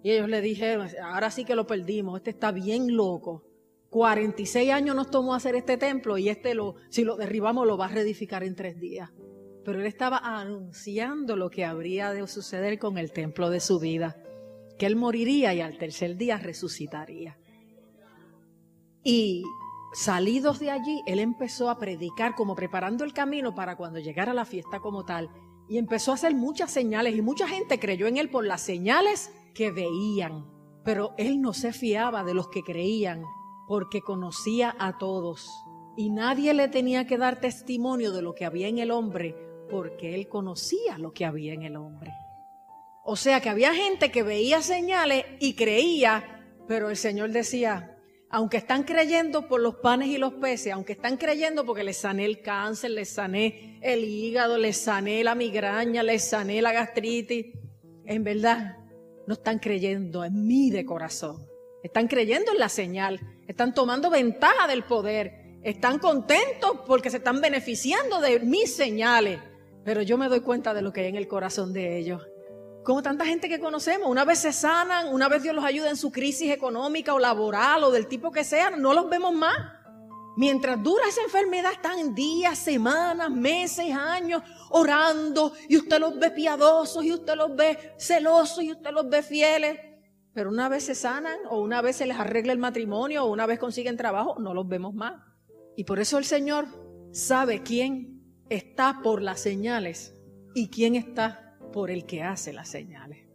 Y 0.04 0.12
ellos 0.12 0.30
le 0.30 0.42
dijeron, 0.42 0.88
ahora 1.04 1.32
sí 1.32 1.46
que 1.46 1.56
lo 1.56 1.66
perdimos, 1.66 2.18
este 2.18 2.32
está 2.32 2.52
bien 2.52 2.96
loco. 2.96 3.44
46 3.90 4.72
años 4.72 4.96
nos 4.96 5.10
tomó 5.10 5.34
hacer 5.34 5.56
este 5.56 5.78
templo 5.78 6.18
y 6.18 6.30
este 6.30 6.54
lo, 6.54 6.76
si 6.90 7.04
lo 7.04 7.16
derribamos 7.16 7.66
lo 7.66 7.78
va 7.78 7.86
a 7.86 7.90
reedificar 7.90 8.44
en 8.44 8.56
tres 8.56 8.80
días 8.80 9.10
pero 9.66 9.80
él 9.80 9.88
estaba 9.88 10.20
anunciando 10.20 11.36
lo 11.36 11.50
que 11.50 11.66
habría 11.66 12.12
de 12.12 12.26
suceder 12.28 12.78
con 12.78 13.00
el 13.00 13.12
templo 13.12 13.50
de 13.50 13.60
su 13.60 13.80
vida, 13.80 14.16
que 14.78 14.86
él 14.86 14.96
moriría 14.96 15.54
y 15.56 15.62
al 15.62 15.78
tercer 15.80 16.16
día 16.16 16.38
resucitaría. 16.38 17.38
Y 19.04 19.44
salidos 19.94 20.60
de 20.60 20.70
allí, 20.70 21.02
él 21.08 21.20
empezó 21.20 21.70
a 21.70 21.80
predicar 21.80 22.36
como 22.36 22.56
preparando 22.56 23.04
el 23.04 23.14
camino 23.14 23.56
para 23.56 23.76
cuando 23.76 24.00
llegara 24.00 24.34
la 24.34 24.46
fiesta 24.46 24.80
como 24.80 25.04
tal. 25.04 25.32
Y 25.68 25.80
empezó 25.80 26.12
a 26.12 26.16
hacer 26.16 26.36
muchas 26.36 26.72
señales 26.72 27.16
y 27.16 27.24
mucha 27.24 27.48
gente 27.48 27.80
creyó 27.80 28.06
en 28.06 28.18
él 28.18 28.30
por 28.30 28.46
las 28.46 28.62
señales 28.62 29.32
que 29.56 29.72
veían. 29.72 30.46
Pero 30.84 31.16
él 31.18 31.42
no 31.42 31.54
se 31.54 31.74
fiaba 31.74 32.24
de 32.24 32.36
los 32.36 32.50
que 32.50 32.62
creían 32.62 33.24
porque 33.68 34.02
conocía 34.02 34.76
a 34.78 35.00
todos. 35.00 35.50
Y 35.98 36.12
nadie 36.12 36.54
le 36.54 36.68
tenía 36.68 37.08
que 37.08 37.18
dar 37.18 37.40
testimonio 37.40 38.12
de 38.12 38.22
lo 38.22 38.36
que 38.36 38.46
había 38.46 38.68
en 38.68 38.78
el 38.78 38.92
hombre 38.92 39.36
porque 39.70 40.16
él 40.16 40.28
conocía 40.28 40.98
lo 40.98 41.14
que 41.14 41.26
había 41.26 41.54
en 41.54 41.64
el 41.64 41.76
hombre. 41.76 42.12
O 43.04 43.16
sea 43.16 43.40
que 43.42 43.50
había 43.50 43.74
gente 43.74 44.12
que 44.12 44.24
veía 44.24 44.62
señales 44.62 45.26
y 45.40 45.54
creía, 45.56 46.44
pero 46.68 46.90
el 46.90 46.98
Señor 46.98 47.30
decía, 47.30 47.96
aunque 48.30 48.58
están 48.58 48.84
creyendo 48.84 49.48
por 49.48 49.62
los 49.62 49.76
panes 49.76 50.10
y 50.10 50.18
los 50.18 50.34
peces, 50.34 50.74
aunque 50.74 50.94
están 50.94 51.18
creyendo 51.18 51.66
porque 51.66 51.84
les 51.84 51.98
sané 51.98 52.26
el 52.26 52.42
cáncer, 52.42 52.92
les 52.92 53.10
sané 53.10 53.80
el 53.82 54.04
hígado, 54.04 54.58
les 54.58 54.78
sané 54.78 55.24
la 55.24 55.36
migraña, 55.36 56.04
les 56.04 56.24
sané 56.28 56.62
la 56.62 56.74
gastritis, 56.74 57.46
en 58.06 58.24
verdad 58.24 58.78
no 59.28 59.34
están 59.34 59.60
creyendo 59.60 60.24
en 60.24 60.46
mí 60.46 60.70
de 60.70 60.86
corazón. 60.86 61.46
Están 61.84 62.08
creyendo 62.08 62.52
en 62.52 62.60
la 62.60 62.70
señal, 62.70 63.20
están 63.48 63.74
tomando 63.74 64.10
ventaja 64.10 64.68
del 64.68 64.84
poder, 64.84 65.60
están 65.64 66.00
contentos 66.00 66.80
porque 66.86 67.10
se 67.10 67.18
están 67.18 67.42
beneficiando 67.42 68.22
de 68.22 68.40
mis 68.40 68.76
señales. 68.76 69.40
Pero 69.86 70.02
yo 70.02 70.18
me 70.18 70.28
doy 70.28 70.42
cuenta 70.42 70.74
de 70.74 70.82
lo 70.82 70.92
que 70.92 71.02
hay 71.02 71.08
en 71.08 71.16
el 71.16 71.28
corazón 71.28 71.72
de 71.72 71.98
ellos. 71.98 72.22
Como 72.84 73.04
tanta 73.04 73.24
gente 73.24 73.48
que 73.48 73.60
conocemos, 73.60 74.10
una 74.10 74.26
vez 74.26 74.40
se 74.40 74.52
sanan, 74.52 75.14
una 75.14 75.30
vez 75.30 75.44
Dios 75.44 75.56
los 75.56 75.64
ayuda 75.64 75.90
en 75.90 75.96
su 75.96 76.12
crisis 76.12 76.52
económica 76.52 77.14
o 77.14 77.20
laboral 77.20 77.84
o 77.84 77.92
del 77.92 78.08
tipo 78.08 78.32
que 78.32 78.44
sea, 78.44 78.72
no 78.72 78.94
los 78.94 79.08
vemos 79.10 79.34
más. 79.34 79.56
Mientras 80.38 80.82
dura 80.84 81.08
esa 81.08 81.22
enfermedad, 81.22 81.72
están 81.72 82.14
días, 82.16 82.58
semanas, 82.58 83.30
meses, 83.30 83.96
años 83.96 84.42
orando 84.72 85.54
y 85.70 85.78
usted 85.78 86.00
los 86.00 86.18
ve 86.20 86.32
piadosos 86.32 87.06
y 87.06 87.14
usted 87.14 87.36
los 87.36 87.56
ve 87.56 87.94
celosos 87.98 88.64
y 88.64 88.72
usted 88.72 88.92
los 88.92 89.08
ve 89.08 89.22
fieles. 89.22 89.80
Pero 90.34 90.50
una 90.50 90.68
vez 90.68 90.84
se 90.84 90.96
sanan 90.96 91.38
o 91.50 91.62
una 91.62 91.82
vez 91.82 91.98
se 91.98 92.08
les 92.08 92.20
arregla 92.20 92.54
el 92.54 92.60
matrimonio 92.60 93.24
o 93.24 93.32
una 93.32 93.46
vez 93.46 93.60
consiguen 93.60 93.98
trabajo, 93.98 94.36
no 94.40 94.54
los 94.54 94.68
vemos 94.68 94.96
más. 94.96 95.22
Y 95.78 95.86
por 95.86 96.00
eso 96.00 96.18
el 96.18 96.26
Señor 96.26 96.66
sabe 97.12 97.62
quién 97.64 98.15
está 98.50 99.00
por 99.04 99.22
las 99.22 99.40
señales 99.40 100.16
y 100.54 100.70
quién 100.70 100.96
está 100.96 101.56
por 101.74 101.92
el 101.92 102.06
que 102.06 102.24
hace 102.24 102.54
las 102.54 102.70
señales. 102.70 103.26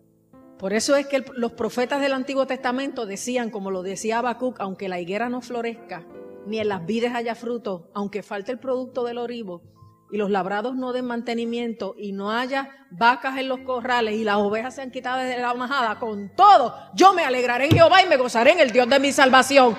Por 0.59 0.73
eso 0.73 0.95
es 0.95 1.07
que 1.07 1.25
los 1.37 1.53
profetas 1.53 2.01
del 2.01 2.13
Antiguo 2.13 2.47
Testamento 2.47 3.07
decían, 3.07 3.51
como 3.51 3.71
lo 3.71 3.83
decía 3.83 4.19
Habacuc, 4.19 4.61
aunque 4.61 4.89
la 4.89 5.01
higuera 5.01 5.29
no 5.31 5.41
florezca, 5.41 6.05
ni 6.47 6.59
en 6.59 6.69
las 6.69 6.85
vides 6.85 7.15
haya 7.15 7.35
fruto, 7.35 7.91
aunque 7.95 8.23
falte 8.23 8.53
el 8.53 8.59
producto 8.59 9.05
del 9.05 9.19
orivo, 9.19 9.63
y 10.11 10.17
los 10.19 10.31
labrados 10.31 10.75
no 10.75 10.93
den 10.93 11.07
mantenimiento, 11.07 11.95
y 11.97 12.13
no 12.13 12.31
haya 12.31 12.87
vacas 12.91 13.39
en 13.39 13.49
los 13.49 13.61
corrales, 13.61 14.17
y 14.17 14.25
las 14.25 14.37
ovejas 14.37 14.75
se 14.75 14.83
han 14.83 14.91
quitado 14.91 15.19
de 15.19 15.39
la 15.39 15.55
majada, 15.55 15.99
con 15.99 16.35
todo, 16.37 16.75
yo 16.95 17.15
me 17.15 17.25
alegraré 17.25 17.67
en 17.67 17.73
Jehová 17.73 18.03
y 18.03 18.09
me 18.09 18.17
gozaré 18.17 18.53
en 18.53 18.61
el 18.61 18.71
Dios 18.71 18.89
de 18.89 18.99
mi 18.99 19.13
salvación. 19.13 19.77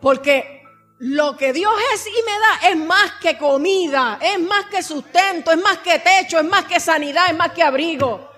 Porque 0.00 0.55
lo 0.98 1.36
que 1.36 1.52
Dios 1.52 1.74
es 1.94 2.06
y 2.06 2.22
me 2.22 2.38
da 2.38 2.70
es 2.70 2.76
más 2.76 3.12
que 3.20 3.36
comida, 3.36 4.18
es 4.20 4.40
más 4.40 4.66
que 4.66 4.82
sustento, 4.82 5.50
es 5.50 5.58
más 5.58 5.78
que 5.78 5.98
techo, 5.98 6.38
es 6.38 6.44
más 6.44 6.64
que 6.64 6.80
sanidad, 6.80 7.26
es 7.28 7.36
más 7.36 7.52
que 7.52 7.62
abrigo. 7.62 8.30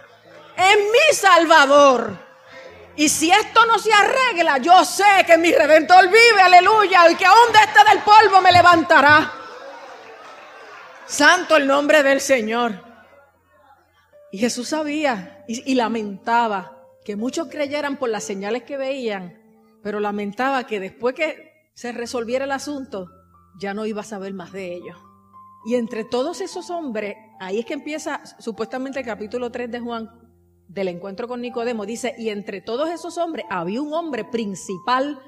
Es 0.57 0.77
mi 0.77 1.15
Salvador. 1.15 2.19
Y 2.97 3.09
si 3.09 3.31
esto 3.31 3.65
no 3.67 3.79
se 3.79 3.93
arregla, 3.93 4.59
yo 4.59 4.85
sé 4.85 5.25
que 5.25 5.39
mi 5.39 5.53
Redentor 5.53 6.07
vive, 6.09 6.43
aleluya, 6.43 7.09
y 7.09 7.15
que 7.15 7.25
de 7.25 7.59
este 7.61 7.89
del 7.89 8.03
polvo 8.03 8.41
me 8.41 8.51
levantará. 8.51 9.33
Santo 11.07 11.57
el 11.57 11.67
nombre 11.67 12.03
del 12.03 12.21
Señor. 12.21 12.85
Y 14.33 14.39
Jesús 14.39 14.71
sabía 14.71 15.45
y 15.47 15.75
lamentaba 15.77 16.77
que 17.05 17.15
muchos 17.15 17.49
creyeran 17.49 17.97
por 17.97 18.09
las 18.11 18.25
señales 18.25 18.65
que 18.65 18.77
veían, 18.77 19.41
pero 19.83 20.01
lamentaba 20.01 20.67
que 20.67 20.81
después 20.81 21.15
que 21.15 21.48
se 21.79 21.93
resolviera 21.93 22.45
el 22.45 22.51
asunto, 22.51 23.09
ya 23.57 23.73
no 23.73 23.87
iba 23.87 24.01
a 24.01 24.05
saber 24.05 24.35
más 24.35 24.51
de 24.51 24.75
ellos. 24.75 24.97
Y 25.65 25.77
entre 25.77 26.03
todos 26.03 26.41
esos 26.41 26.71
hombres, 26.71 27.15
ahí 27.39 27.61
es 27.61 27.67
que 27.67 27.75
empieza 27.75 28.21
supuestamente 28.41 28.99
el 28.99 29.05
capítulo 29.05 29.53
3 29.53 29.71
de 29.71 29.79
Juan, 29.79 30.11
del 30.67 30.89
encuentro 30.89 31.29
con 31.29 31.41
Nicodemo, 31.41 31.87
dice, 31.87 32.17
y 32.19 32.31
entre 32.31 32.61
todos 32.61 32.91
esos 32.91 33.17
hombres 33.17 33.45
había 33.49 33.81
un 33.81 33.95
hombre 33.95 34.25
principal 34.25 35.21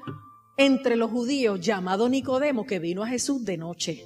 entre 0.57 0.97
los 0.97 1.09
judíos 1.09 1.61
llamado 1.61 2.09
Nicodemo 2.09 2.65
que 2.65 2.79
vino 2.79 3.01
a 3.01 3.07
Jesús 3.07 3.45
de 3.45 3.55
noche. 3.57 4.05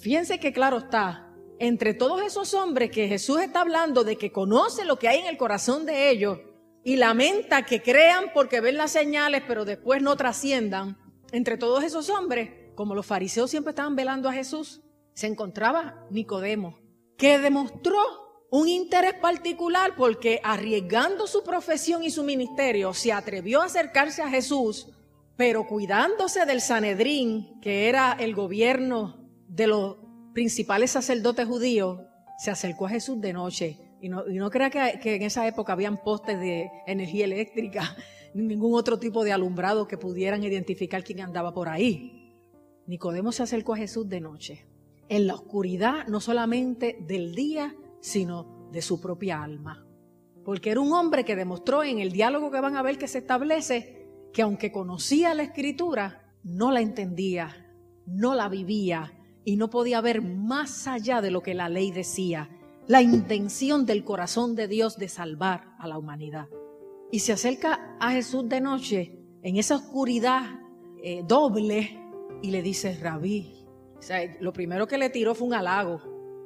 Fíjense 0.00 0.38
que 0.38 0.52
claro 0.52 0.78
está, 0.78 1.34
entre 1.58 1.92
todos 1.92 2.22
esos 2.22 2.54
hombres 2.54 2.92
que 2.92 3.08
Jesús 3.08 3.40
está 3.40 3.62
hablando 3.62 4.04
de 4.04 4.14
que 4.14 4.30
conoce 4.30 4.84
lo 4.84 4.96
que 4.96 5.08
hay 5.08 5.18
en 5.18 5.26
el 5.26 5.36
corazón 5.36 5.86
de 5.86 6.10
ellos 6.10 6.38
y 6.84 6.94
lamenta 6.94 7.64
que 7.66 7.82
crean 7.82 8.26
porque 8.32 8.60
ven 8.60 8.76
las 8.76 8.92
señales 8.92 9.42
pero 9.48 9.64
después 9.64 10.00
no 10.00 10.14
trasciendan, 10.14 10.96
entre 11.32 11.56
todos 11.56 11.84
esos 11.84 12.10
hombres, 12.10 12.50
como 12.74 12.94
los 12.94 13.06
fariseos 13.06 13.50
siempre 13.50 13.70
estaban 13.70 13.96
velando 13.96 14.28
a 14.28 14.32
Jesús, 14.32 14.82
se 15.14 15.26
encontraba 15.26 16.06
Nicodemo, 16.10 16.78
que 17.16 17.38
demostró 17.38 17.98
un 18.50 18.68
interés 18.68 19.14
particular 19.14 19.94
porque 19.96 20.40
arriesgando 20.42 21.26
su 21.26 21.44
profesión 21.44 22.02
y 22.02 22.10
su 22.10 22.24
ministerio, 22.24 22.92
se 22.94 23.12
atrevió 23.12 23.62
a 23.62 23.66
acercarse 23.66 24.22
a 24.22 24.28
Jesús, 24.28 24.88
pero 25.36 25.66
cuidándose 25.66 26.44
del 26.46 26.60
Sanedrín, 26.60 27.60
que 27.60 27.88
era 27.88 28.16
el 28.18 28.34
gobierno 28.34 29.28
de 29.48 29.66
los 29.66 29.96
principales 30.32 30.90
sacerdotes 30.90 31.46
judíos, 31.46 32.00
se 32.38 32.50
acercó 32.50 32.86
a 32.86 32.90
Jesús 32.90 33.20
de 33.20 33.32
noche. 33.32 33.78
Y 34.00 34.08
no, 34.08 34.24
y 34.26 34.38
crea 34.50 34.70
que, 34.70 34.98
que 35.00 35.16
en 35.16 35.22
esa 35.22 35.46
época 35.46 35.74
habían 35.74 36.02
postes 36.02 36.40
de 36.40 36.70
energía 36.86 37.26
eléctrica, 37.26 37.96
ni 38.34 38.44
ningún 38.44 38.74
otro 38.74 38.98
tipo 38.98 39.24
de 39.24 39.32
alumbrado 39.32 39.86
que 39.86 39.98
pudieran 39.98 40.44
identificar 40.44 41.02
quién 41.02 41.20
andaba 41.20 41.52
por 41.52 41.68
ahí. 41.68 42.34
Nicodemo 42.86 43.32
se 43.32 43.42
acercó 43.42 43.74
a 43.74 43.78
Jesús 43.78 44.08
de 44.08 44.20
noche, 44.20 44.66
en 45.08 45.26
la 45.26 45.34
oscuridad 45.34 46.06
no 46.08 46.20
solamente 46.20 46.98
del 47.06 47.34
día, 47.34 47.74
sino 48.00 48.68
de 48.72 48.82
su 48.82 49.00
propia 49.00 49.42
alma. 49.42 49.86
Porque 50.44 50.70
era 50.70 50.80
un 50.80 50.92
hombre 50.92 51.24
que 51.24 51.36
demostró 51.36 51.84
en 51.84 51.98
el 51.98 52.12
diálogo 52.12 52.50
que 52.50 52.60
van 52.60 52.76
a 52.76 52.82
ver 52.82 52.98
que 52.98 53.08
se 53.08 53.18
establece 53.18 54.08
que 54.32 54.42
aunque 54.42 54.72
conocía 54.72 55.34
la 55.34 55.42
escritura, 55.42 56.32
no 56.42 56.70
la 56.70 56.80
entendía, 56.80 57.74
no 58.06 58.34
la 58.34 58.48
vivía 58.48 59.12
y 59.44 59.56
no 59.56 59.70
podía 59.70 60.00
ver 60.00 60.22
más 60.22 60.86
allá 60.86 61.20
de 61.20 61.30
lo 61.30 61.42
que 61.42 61.54
la 61.54 61.68
ley 61.68 61.90
decía, 61.90 62.48
la 62.86 63.02
intención 63.02 63.86
del 63.86 64.04
corazón 64.04 64.54
de 64.54 64.68
Dios 64.68 64.96
de 64.96 65.08
salvar 65.08 65.74
a 65.78 65.86
la 65.86 65.98
humanidad. 65.98 66.48
Y 67.10 67.20
se 67.20 67.32
acerca 67.32 67.96
a 67.98 68.12
Jesús 68.12 68.48
de 68.48 68.60
noche 68.60 69.18
en 69.42 69.56
esa 69.56 69.76
oscuridad 69.76 70.42
eh, 71.02 71.22
doble 71.26 71.98
y 72.42 72.50
le 72.50 72.62
dice, 72.62 72.96
rabí. 73.00 73.66
O 73.98 74.02
sea, 74.02 74.36
lo 74.40 74.52
primero 74.52 74.86
que 74.86 74.98
le 74.98 75.10
tiró 75.10 75.34
fue 75.34 75.48
un 75.48 75.54
halago, 75.54 76.00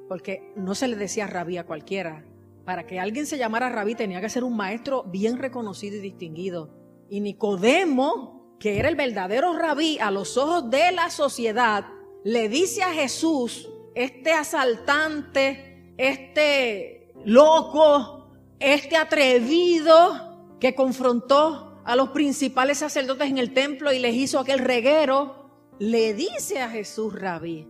porque 0.08 0.52
no 0.56 0.74
se 0.74 0.88
le 0.88 0.96
decía 0.96 1.26
rabí 1.26 1.56
a 1.56 1.66
cualquiera. 1.66 2.24
Para 2.64 2.86
que 2.86 2.98
alguien 2.98 3.26
se 3.26 3.36
llamara 3.36 3.68
rabí 3.68 3.94
tenía 3.94 4.20
que 4.20 4.28
ser 4.28 4.42
un 4.42 4.56
maestro 4.56 5.04
bien 5.04 5.38
reconocido 5.38 5.96
y 5.96 6.00
distinguido. 6.00 6.70
Y 7.10 7.20
Nicodemo, 7.20 8.56
que 8.58 8.78
era 8.78 8.88
el 8.88 8.96
verdadero 8.96 9.52
rabí 9.52 9.98
a 9.98 10.10
los 10.10 10.36
ojos 10.36 10.70
de 10.70 10.92
la 10.92 11.10
sociedad, 11.10 11.84
le 12.24 12.48
dice 12.48 12.82
a 12.82 12.92
Jesús, 12.92 13.70
este 13.94 14.32
asaltante, 14.32 15.92
este 15.98 17.12
loco, 17.24 18.30
este 18.58 18.96
atrevido 18.96 20.33
que 20.64 20.74
confrontó 20.74 21.82
a 21.84 21.94
los 21.94 22.08
principales 22.08 22.78
sacerdotes 22.78 23.28
en 23.28 23.36
el 23.36 23.52
templo 23.52 23.92
y 23.92 23.98
les 23.98 24.14
hizo 24.14 24.38
aquel 24.38 24.60
reguero, 24.60 25.50
le 25.78 26.14
dice 26.14 26.62
a 26.62 26.70
Jesús 26.70 27.12
rabí. 27.12 27.68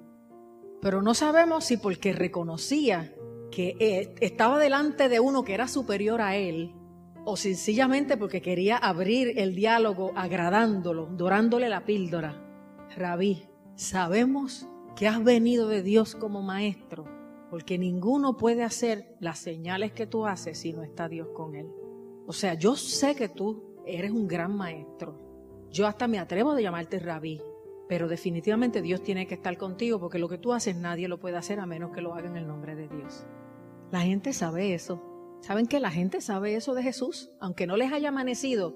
Pero 0.81 1.03
no 1.03 1.13
sabemos 1.13 1.65
si 1.65 1.77
porque 1.77 2.13
reconocía 2.13 3.13
que 3.51 4.15
estaba 4.21 4.61
delante 4.61 5.09
de 5.09 5.19
uno 5.19 5.43
que 5.43 5.55
era 5.55 5.67
superior 5.67 6.21
a 6.21 6.37
él, 6.37 6.73
o 7.25 7.37
sencillamente 7.37 8.17
porque 8.17 8.41
quería 8.41 8.77
abrir 8.77 9.41
el 9.41 9.57
diálogo 9.57 10.13
agradándolo, 10.15 11.07
dorándole 11.07 11.69
la 11.69 11.85
píldora. 11.85 12.41
Rabí, 12.97 13.49
sabemos 13.75 14.69
que 14.95 15.09
has 15.09 15.25
venido 15.25 15.67
de 15.67 15.83
Dios 15.83 16.15
como 16.15 16.43
maestro, 16.43 17.07
porque 17.51 17.77
ninguno 17.77 18.37
puede 18.37 18.63
hacer 18.63 19.17
las 19.19 19.41
señales 19.41 19.91
que 19.91 20.07
tú 20.07 20.27
haces 20.27 20.61
si 20.61 20.73
no 20.73 20.85
está 20.85 21.09
Dios 21.09 21.27
con 21.35 21.57
él. 21.57 21.67
O 22.27 22.33
sea, 22.33 22.55
yo 22.55 22.77
sé 22.77 23.15
que 23.15 23.29
tú 23.29 23.83
eres 23.87 24.11
un 24.11 24.27
gran 24.27 24.57
maestro. 24.57 25.21
Yo 25.71 25.87
hasta 25.87 26.09
me 26.09 26.19
atrevo 26.19 26.55
de 26.55 26.63
llamarte 26.63 26.99
rabí, 26.99 27.41
pero 27.89 28.09
definitivamente 28.09 28.81
Dios 28.81 29.03
tiene 29.03 29.27
que 29.27 29.35
estar 29.35 29.57
contigo 29.59 30.01
porque 30.01 30.19
lo 30.19 30.29
que 30.29 30.39
tú 30.39 30.53
haces 30.53 30.77
nadie 30.77 31.09
lo 31.09 31.21
puede 31.21 31.37
hacer 31.37 31.61
a 31.61 31.67
menos 31.67 31.93
que 31.93 32.01
lo 32.01 32.15
haga 32.15 32.29
en 32.29 32.37
el 32.37 32.47
nombre 32.47 32.75
de 32.75 32.89
Dios. 32.89 33.27
La 33.91 34.01
gente 34.01 34.33
sabe 34.33 34.75
eso. 34.75 35.03
¿Saben 35.41 35.67
que 35.67 35.81
la 35.81 35.91
gente 35.91 36.21
sabe 36.21 36.55
eso 36.55 36.75
de 36.75 36.83
Jesús? 36.83 37.31
Aunque 37.41 37.67
no 37.67 37.77
les 37.77 37.93
haya 37.93 38.09
amanecido, 38.09 38.75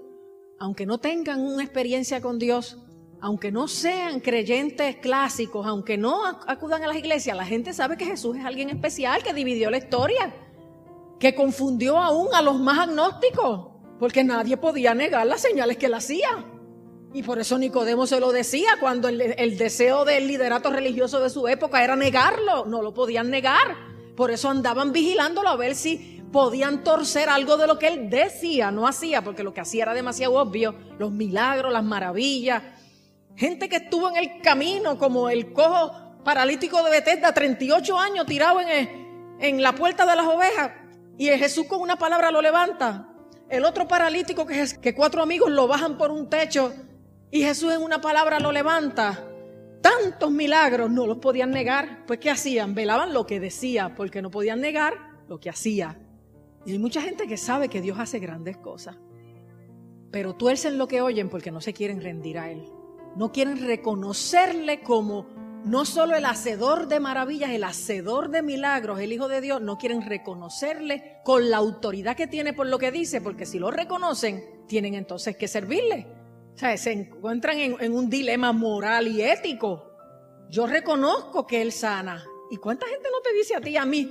aunque 0.58 0.84
no 0.84 0.98
tengan 0.98 1.40
una 1.40 1.62
experiencia 1.62 2.20
con 2.20 2.38
Dios, 2.38 2.78
aunque 3.20 3.50
no 3.50 3.68
sean 3.68 4.20
creyentes 4.20 4.96
clásicos, 4.96 5.66
aunque 5.66 5.96
no 5.96 6.26
acudan 6.26 6.84
a 6.84 6.88
las 6.88 6.96
iglesias, 6.96 7.36
la 7.36 7.46
gente 7.46 7.72
sabe 7.72 7.96
que 7.96 8.04
Jesús 8.04 8.36
es 8.36 8.44
alguien 8.44 8.70
especial 8.70 9.22
que 9.22 9.32
dividió 9.32 9.70
la 9.70 9.78
historia, 9.78 10.34
que 11.18 11.34
confundió 11.34 11.98
aún 11.98 12.28
a 12.34 12.42
los 12.42 12.58
más 12.58 12.78
agnósticos, 12.78 13.70
porque 13.98 14.22
nadie 14.24 14.56
podía 14.56 14.94
negar 14.94 15.26
las 15.26 15.40
señales 15.40 15.76
que 15.76 15.86
él 15.86 15.94
hacía. 15.94 16.28
Y 17.12 17.22
por 17.22 17.38
eso 17.38 17.58
Nicodemo 17.58 18.06
se 18.06 18.20
lo 18.20 18.32
decía 18.32 18.68
cuando 18.80 19.08
el, 19.08 19.58
deseo 19.58 20.04
del 20.04 20.26
liderato 20.28 20.70
religioso 20.70 21.20
de 21.20 21.30
su 21.30 21.48
época 21.48 21.82
era 21.82 21.96
negarlo, 21.96 22.66
no 22.66 22.82
lo 22.82 22.92
podían 22.92 23.30
negar. 23.30 23.76
Por 24.14 24.30
eso 24.30 24.50
andaban 24.50 24.92
vigilándolo 24.92 25.48
a 25.48 25.56
ver 25.56 25.74
si 25.74 26.22
podían 26.30 26.84
torcer 26.84 27.28
algo 27.28 27.56
de 27.56 27.66
lo 27.66 27.78
que 27.78 27.88
él 27.88 28.10
decía, 28.10 28.70
no 28.70 28.86
hacía, 28.86 29.22
porque 29.24 29.42
lo 29.42 29.54
que 29.54 29.62
hacía 29.62 29.84
era 29.84 29.94
demasiado 29.94 30.34
obvio, 30.34 30.74
los 30.98 31.10
milagros, 31.10 31.72
las 31.72 31.84
maravillas. 31.84 32.62
Gente 33.36 33.68
que 33.68 33.76
estuvo 33.76 34.10
en 34.10 34.16
el 34.16 34.42
camino, 34.42 34.98
como 34.98 35.30
el 35.30 35.52
cojo 35.52 36.20
paralítico 36.24 36.82
de 36.82 36.90
Bethesda, 36.90 37.32
38 37.32 37.98
años 37.98 38.26
tirado 38.26 38.60
en 38.60 39.62
la 39.62 39.74
puerta 39.74 40.04
de 40.04 40.16
las 40.16 40.26
ovejas, 40.26 40.72
y 41.18 41.26
Jesús 41.26 41.66
con 41.66 41.80
una 41.80 41.96
palabra 41.96 42.30
lo 42.30 42.40
levanta. 42.40 43.08
El 43.50 43.64
otro 43.64 43.88
paralítico 43.88 44.46
que, 44.46 44.94
cuatro 44.94 45.22
amigos 45.22 45.50
lo 45.50 45.66
bajan 45.66 45.98
por 45.98 46.12
un 46.12 46.30
techo 46.30 46.72
y 47.30 47.42
Jesús 47.42 47.74
en 47.74 47.82
una 47.82 48.00
palabra 48.00 48.38
lo 48.38 48.52
levanta 48.52 49.24
tantos 49.80 50.30
milagros, 50.30 50.90
no 50.90 51.06
los 51.06 51.18
podían 51.18 51.50
negar. 51.50 52.04
Pues 52.06 52.20
¿qué 52.20 52.30
hacían? 52.30 52.74
Velaban 52.74 53.12
lo 53.12 53.26
que 53.26 53.40
decía, 53.40 53.94
porque 53.94 54.22
no 54.22 54.30
podían 54.30 54.60
negar 54.60 54.94
lo 55.28 55.40
que 55.40 55.50
hacía. 55.50 55.98
Y 56.64 56.72
hay 56.72 56.78
mucha 56.78 57.00
gente 57.00 57.26
que 57.26 57.36
sabe 57.36 57.68
que 57.68 57.80
Dios 57.80 57.98
hace 57.98 58.18
grandes 58.18 58.56
cosas, 58.56 58.96
pero 60.10 60.34
tuercen 60.34 60.78
lo 60.78 60.86
que 60.86 61.00
oyen 61.00 61.28
porque 61.28 61.50
no 61.50 61.60
se 61.60 61.72
quieren 61.72 62.00
rendir 62.00 62.38
a 62.38 62.50
Él. 62.50 62.64
No 63.16 63.32
quieren 63.32 63.66
reconocerle 63.66 64.82
como 64.82 65.26
no 65.68 65.84
solo 65.84 66.16
el 66.16 66.24
hacedor 66.24 66.88
de 66.88 66.98
maravillas, 66.98 67.50
el 67.50 67.62
hacedor 67.62 68.30
de 68.30 68.42
milagros, 68.42 69.00
el 69.00 69.12
Hijo 69.12 69.28
de 69.28 69.42
Dios, 69.42 69.60
no 69.60 69.76
quieren 69.76 70.00
reconocerle 70.00 71.20
con 71.24 71.50
la 71.50 71.58
autoridad 71.58 72.16
que 72.16 72.26
tiene 72.26 72.54
por 72.54 72.66
lo 72.66 72.78
que 72.78 72.90
dice, 72.90 73.20
porque 73.20 73.44
si 73.44 73.58
lo 73.58 73.70
reconocen, 73.70 74.64
tienen 74.66 74.94
entonces 74.94 75.36
que 75.36 75.46
servirle. 75.46 76.06
O 76.54 76.58
sea, 76.58 76.74
se 76.78 76.92
encuentran 76.92 77.58
en, 77.58 77.92
un 77.92 78.08
dilema 78.08 78.52
moral 78.52 79.08
y 79.08 79.20
ético. 79.20 79.92
Yo 80.48 80.66
reconozco 80.66 81.46
que 81.46 81.60
Él 81.60 81.70
sana. 81.70 82.24
¿Y 82.50 82.56
cuánta 82.56 82.86
gente 82.86 83.08
no 83.12 83.20
te 83.20 83.34
dice 83.34 83.54
a 83.54 83.60
ti, 83.60 83.76
a 83.76 83.84
mí, 83.84 84.10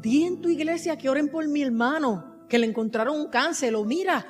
di 0.00 0.24
en 0.24 0.40
tu 0.40 0.48
iglesia 0.48 0.98
que 0.98 1.08
oren 1.08 1.30
por 1.30 1.46
mi 1.46 1.62
hermano, 1.62 2.44
que 2.48 2.58
le 2.58 2.66
encontraron 2.66 3.16
un 3.16 3.28
cáncer, 3.28 3.74
o 3.76 3.84
mira, 3.84 4.26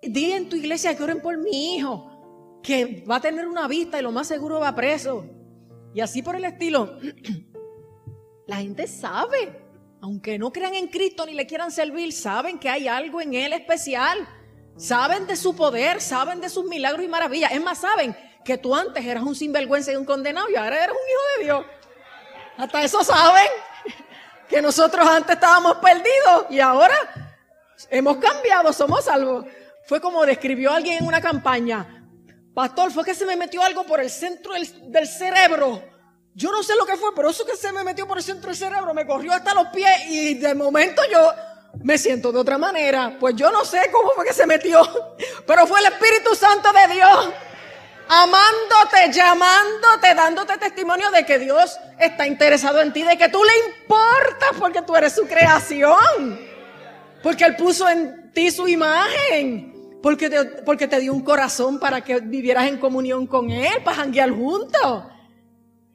di 0.00 0.32
en 0.32 0.48
tu 0.48 0.56
iglesia 0.56 0.96
que 0.96 1.02
oren 1.02 1.20
por 1.20 1.36
mi 1.36 1.76
hijo, 1.76 2.58
que 2.62 3.04
va 3.08 3.16
a 3.16 3.20
tener 3.20 3.46
una 3.46 3.68
vista 3.68 3.98
y 3.98 4.02
lo 4.02 4.12
más 4.12 4.26
seguro 4.26 4.60
va 4.60 4.74
preso. 4.74 5.35
Y 5.96 6.02
así 6.02 6.20
por 6.20 6.36
el 6.36 6.44
estilo. 6.44 6.98
La 8.46 8.56
gente 8.56 8.86
sabe, 8.86 9.58
aunque 10.02 10.38
no 10.38 10.52
crean 10.52 10.74
en 10.74 10.88
Cristo 10.88 11.24
ni 11.24 11.32
le 11.32 11.46
quieran 11.46 11.70
servir, 11.70 12.12
saben 12.12 12.58
que 12.58 12.68
hay 12.68 12.86
algo 12.86 13.18
en 13.22 13.32
Él 13.32 13.54
especial. 13.54 14.28
Saben 14.76 15.26
de 15.26 15.36
su 15.36 15.56
poder, 15.56 16.02
saben 16.02 16.38
de 16.42 16.50
sus 16.50 16.66
milagros 16.66 17.02
y 17.02 17.08
maravillas. 17.08 17.50
Es 17.50 17.62
más, 17.62 17.78
saben 17.78 18.14
que 18.44 18.58
tú 18.58 18.74
antes 18.74 19.02
eras 19.06 19.22
un 19.22 19.34
sinvergüenza 19.34 19.90
y 19.90 19.96
un 19.96 20.04
condenado 20.04 20.50
y 20.50 20.56
ahora 20.56 20.84
eres 20.84 20.90
un 20.90 21.08
hijo 21.08 21.22
de 21.38 21.44
Dios. 21.44 21.64
Hasta 22.58 22.82
eso 22.82 23.02
saben. 23.02 23.48
Que 24.50 24.62
nosotros 24.62 25.04
antes 25.04 25.34
estábamos 25.34 25.78
perdidos 25.78 26.46
y 26.50 26.60
ahora 26.60 26.94
hemos 27.90 28.18
cambiado, 28.18 28.72
somos 28.72 29.04
salvos. 29.04 29.46
Fue 29.86 30.00
como 30.00 30.24
describió 30.24 30.70
alguien 30.70 30.98
en 30.98 31.06
una 31.06 31.20
campaña. 31.20 31.95
Pastor, 32.56 32.90
fue 32.90 33.04
que 33.04 33.14
se 33.14 33.26
me 33.26 33.36
metió 33.36 33.62
algo 33.62 33.84
por 33.84 34.00
el 34.00 34.08
centro 34.08 34.54
del, 34.54 35.06
cerebro. 35.06 35.82
Yo 36.32 36.50
no 36.50 36.62
sé 36.62 36.74
lo 36.74 36.86
que 36.86 36.96
fue, 36.96 37.14
pero 37.14 37.28
eso 37.28 37.44
que 37.44 37.54
se 37.54 37.70
me 37.70 37.84
metió 37.84 38.08
por 38.08 38.16
el 38.16 38.24
centro 38.24 38.48
del 38.48 38.56
cerebro 38.56 38.94
me 38.94 39.06
corrió 39.06 39.34
hasta 39.34 39.52
los 39.52 39.66
pies 39.66 40.06
y 40.08 40.32
de 40.36 40.54
momento 40.54 41.02
yo 41.12 41.34
me 41.82 41.98
siento 41.98 42.32
de 42.32 42.38
otra 42.38 42.56
manera. 42.56 43.14
Pues 43.20 43.36
yo 43.36 43.52
no 43.52 43.62
sé 43.66 43.90
cómo 43.92 44.12
fue 44.12 44.24
que 44.24 44.32
se 44.32 44.46
metió, 44.46 44.80
pero 45.46 45.66
fue 45.66 45.80
el 45.80 45.84
Espíritu 45.84 46.34
Santo 46.34 46.72
de 46.72 46.94
Dios 46.94 47.28
amándote, 48.08 49.12
llamándote, 49.12 50.14
dándote 50.14 50.56
testimonio 50.56 51.10
de 51.10 51.26
que 51.26 51.38
Dios 51.38 51.78
está 51.98 52.26
interesado 52.26 52.80
en 52.80 52.90
ti, 52.90 53.02
de 53.02 53.18
que 53.18 53.28
tú 53.28 53.44
le 53.44 53.68
importas 53.68 54.52
porque 54.58 54.80
tú 54.80 54.96
eres 54.96 55.12
su 55.12 55.26
creación, 55.26 56.40
porque 57.22 57.44
Él 57.44 57.54
puso 57.54 57.86
en 57.86 58.32
ti 58.32 58.50
su 58.50 58.66
imagen, 58.66 59.75
porque 60.06 60.30
te, 60.30 60.44
porque 60.62 60.86
te 60.86 61.00
dio 61.00 61.12
un 61.12 61.22
corazón 61.22 61.80
para 61.80 62.00
que 62.00 62.20
vivieras 62.20 62.68
en 62.68 62.78
comunión 62.78 63.26
con 63.26 63.50
Él, 63.50 63.82
para 63.82 63.96
janguear 63.96 64.30
juntos. 64.30 65.02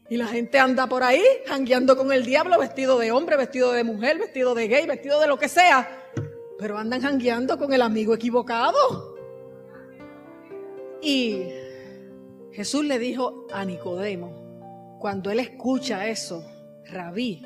Y 0.09 0.17
la 0.17 0.27
gente 0.27 0.59
anda 0.59 0.85
por 0.85 1.01
ahí 1.01 1.23
jangueando 1.47 1.95
con 1.95 2.11
el 2.11 2.25
diablo, 2.25 2.59
vestido 2.59 2.99
de 2.99 3.13
hombre, 3.13 3.37
vestido 3.37 3.71
de 3.71 3.85
mujer, 3.85 4.19
vestido 4.19 4.53
de 4.53 4.67
gay, 4.67 4.85
vestido 4.85 5.17
de 5.21 5.27
lo 5.27 5.39
que 5.39 5.47
sea. 5.47 5.89
Pero 6.59 6.77
andan 6.77 7.01
jangueando 7.01 7.57
con 7.57 7.71
el 7.71 7.81
amigo 7.81 8.13
equivocado. 8.13 9.15
Y 11.01 11.45
Jesús 12.51 12.83
le 12.83 12.99
dijo 12.99 13.47
a 13.53 13.63
Nicodemo, 13.63 14.97
cuando 14.99 15.31
él 15.31 15.39
escucha 15.39 16.05
eso, 16.07 16.45
rabí, 16.83 17.45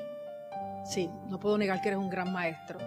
sí, 0.84 1.12
no 1.28 1.40
puedo 1.40 1.60
negar 1.60 1.80
que 1.80 1.90
eres 1.90 2.00
un 2.00 2.10
gran 2.10 2.34
maestro. 2.34 2.80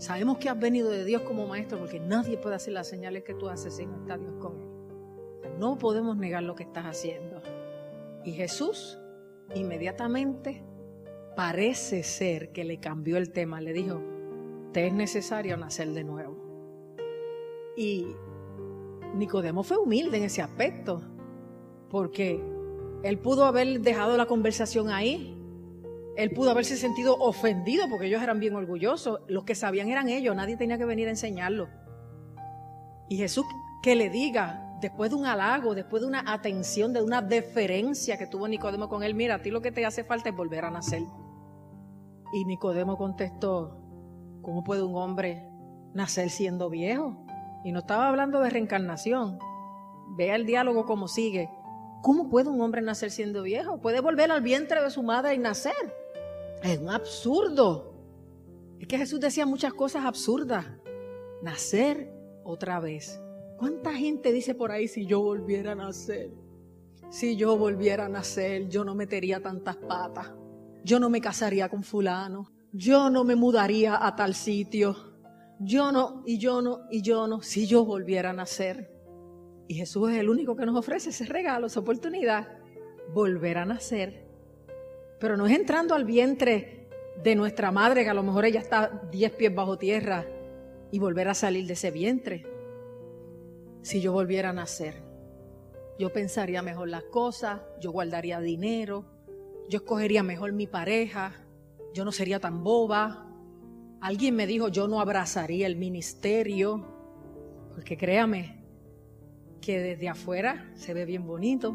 Sabemos 0.00 0.38
que 0.38 0.48
has 0.48 0.58
venido 0.58 0.88
de 0.88 1.04
Dios 1.04 1.20
como 1.22 1.46
maestro 1.46 1.78
porque 1.78 2.00
nadie 2.00 2.38
puede 2.38 2.54
hacer 2.56 2.72
las 2.72 2.88
señales 2.88 3.22
que 3.22 3.34
tú 3.34 3.50
haces 3.50 3.76
sin 3.76 3.92
estar 3.92 4.18
Dios 4.18 4.32
con 4.40 4.58
él. 4.58 5.58
No 5.58 5.76
podemos 5.76 6.16
negar 6.16 6.42
lo 6.42 6.54
que 6.54 6.62
estás 6.62 6.86
haciendo. 6.86 7.42
Y 8.24 8.32
Jesús 8.32 8.98
inmediatamente 9.54 10.64
parece 11.36 12.02
ser 12.02 12.50
que 12.50 12.64
le 12.64 12.80
cambió 12.80 13.18
el 13.18 13.30
tema. 13.30 13.60
Le 13.60 13.74
dijo, 13.74 14.00
te 14.72 14.86
es 14.86 14.94
necesario 14.94 15.58
nacer 15.58 15.90
de 15.90 16.02
nuevo. 16.02 16.34
Y 17.76 18.06
Nicodemo 19.14 19.62
fue 19.62 19.76
humilde 19.76 20.16
en 20.16 20.24
ese 20.24 20.40
aspecto, 20.40 21.02
porque 21.90 22.42
él 23.02 23.18
pudo 23.18 23.44
haber 23.44 23.82
dejado 23.82 24.16
la 24.16 24.24
conversación 24.24 24.88
ahí. 24.88 25.36
Él 26.16 26.30
pudo 26.32 26.50
haberse 26.50 26.76
sentido 26.76 27.16
ofendido 27.18 27.88
porque 27.88 28.06
ellos 28.06 28.22
eran 28.22 28.40
bien 28.40 28.54
orgullosos. 28.54 29.20
Los 29.28 29.44
que 29.44 29.54
sabían 29.54 29.88
eran 29.88 30.08
ellos, 30.08 30.34
nadie 30.34 30.56
tenía 30.56 30.78
que 30.78 30.84
venir 30.84 31.06
a 31.06 31.10
enseñarlo. 31.10 31.68
Y 33.08 33.16
Jesús 33.16 33.44
que 33.82 33.96
le 33.96 34.10
diga, 34.10 34.76
después 34.80 35.10
de 35.10 35.16
un 35.16 35.26
halago, 35.26 35.74
después 35.74 36.02
de 36.02 36.08
una 36.08 36.32
atención, 36.32 36.92
de 36.92 37.02
una 37.02 37.22
deferencia 37.22 38.18
que 38.18 38.26
tuvo 38.26 38.48
Nicodemo 38.48 38.88
con 38.88 39.02
él, 39.02 39.14
mira, 39.14 39.36
a 39.36 39.42
ti 39.42 39.50
lo 39.50 39.62
que 39.62 39.72
te 39.72 39.86
hace 39.86 40.04
falta 40.04 40.30
es 40.30 40.36
volver 40.36 40.64
a 40.64 40.70
nacer. 40.70 41.02
Y 42.32 42.44
Nicodemo 42.44 42.96
contestó, 42.96 43.80
¿cómo 44.42 44.62
puede 44.62 44.82
un 44.82 44.96
hombre 44.96 45.48
nacer 45.94 46.30
siendo 46.30 46.70
viejo? 46.70 47.24
Y 47.64 47.72
no 47.72 47.80
estaba 47.80 48.08
hablando 48.08 48.40
de 48.40 48.50
reencarnación. 48.50 49.38
Vea 50.16 50.34
el 50.34 50.46
diálogo 50.46 50.86
como 50.86 51.08
sigue. 51.08 51.50
¿Cómo 52.02 52.28
puede 52.30 52.48
un 52.48 52.60
hombre 52.60 52.82
nacer 52.82 53.10
siendo 53.10 53.42
viejo? 53.42 53.80
Puede 53.80 54.00
volver 54.00 54.30
al 54.30 54.42
vientre 54.42 54.82
de 54.82 54.90
su 54.90 55.02
madre 55.02 55.34
y 55.34 55.38
nacer. 55.38 55.72
Es 56.62 56.78
un 56.78 56.88
absurdo. 56.90 57.94
Es 58.78 58.86
que 58.86 58.98
Jesús 58.98 59.20
decía 59.20 59.44
muchas 59.46 59.74
cosas 59.74 60.04
absurdas. 60.04 60.66
Nacer 61.42 62.12
otra 62.44 62.80
vez. 62.80 63.20
¿Cuánta 63.58 63.92
gente 63.92 64.32
dice 64.32 64.54
por 64.54 64.72
ahí 64.72 64.88
si 64.88 65.04
yo 65.04 65.20
volviera 65.20 65.72
a 65.72 65.74
nacer? 65.74 66.30
Si 67.10 67.36
yo 67.36 67.58
volviera 67.58 68.06
a 68.06 68.08
nacer, 68.08 68.68
yo 68.68 68.84
no 68.84 68.94
metería 68.94 69.42
tantas 69.42 69.76
patas. 69.76 70.32
Yo 70.84 70.98
no 70.98 71.10
me 71.10 71.20
casaría 71.20 71.68
con 71.68 71.82
fulano. 71.82 72.52
Yo 72.72 73.10
no 73.10 73.24
me 73.24 73.34
mudaría 73.34 74.06
a 74.06 74.14
tal 74.16 74.34
sitio. 74.34 74.96
Yo 75.58 75.92
no, 75.92 76.22
y 76.24 76.38
yo 76.38 76.62
no, 76.62 76.86
y 76.90 77.02
yo 77.02 77.26
no, 77.26 77.42
si 77.42 77.66
yo 77.66 77.84
volviera 77.84 78.30
a 78.30 78.32
nacer. 78.32 78.90
Y 79.70 79.74
Jesús 79.74 80.10
es 80.10 80.18
el 80.18 80.28
único 80.28 80.56
que 80.56 80.66
nos 80.66 80.76
ofrece 80.76 81.10
ese 81.10 81.26
regalo, 81.26 81.68
esa 81.68 81.78
oportunidad, 81.78 82.58
volver 83.14 83.56
a 83.56 83.64
nacer. 83.64 84.26
Pero 85.20 85.36
no 85.36 85.46
es 85.46 85.56
entrando 85.56 85.94
al 85.94 86.04
vientre 86.04 86.88
de 87.22 87.36
nuestra 87.36 87.70
madre, 87.70 88.02
que 88.02 88.10
a 88.10 88.14
lo 88.14 88.24
mejor 88.24 88.44
ella 88.44 88.58
está 88.58 89.00
diez 89.12 89.30
pies 89.30 89.54
bajo 89.54 89.78
tierra, 89.78 90.26
y 90.90 90.98
volver 90.98 91.28
a 91.28 91.34
salir 91.34 91.68
de 91.68 91.74
ese 91.74 91.92
vientre. 91.92 92.44
Si 93.82 94.00
yo 94.00 94.12
volviera 94.12 94.50
a 94.50 94.52
nacer, 94.52 95.04
yo 96.00 96.12
pensaría 96.12 96.62
mejor 96.62 96.88
las 96.88 97.04
cosas, 97.04 97.60
yo 97.80 97.92
guardaría 97.92 98.40
dinero, 98.40 99.04
yo 99.68 99.76
escogería 99.76 100.24
mejor 100.24 100.50
mi 100.52 100.66
pareja, 100.66 101.44
yo 101.94 102.04
no 102.04 102.10
sería 102.10 102.40
tan 102.40 102.64
boba. 102.64 103.32
Alguien 104.00 104.34
me 104.34 104.48
dijo, 104.48 104.66
yo 104.66 104.88
no 104.88 105.00
abrazaría 105.00 105.68
el 105.68 105.76
ministerio, 105.76 106.84
porque 107.72 107.96
créame, 107.96 108.59
que 109.60 109.80
desde 109.80 110.08
afuera 110.08 110.70
se 110.74 110.94
ve 110.94 111.04
bien 111.04 111.26
bonito, 111.26 111.74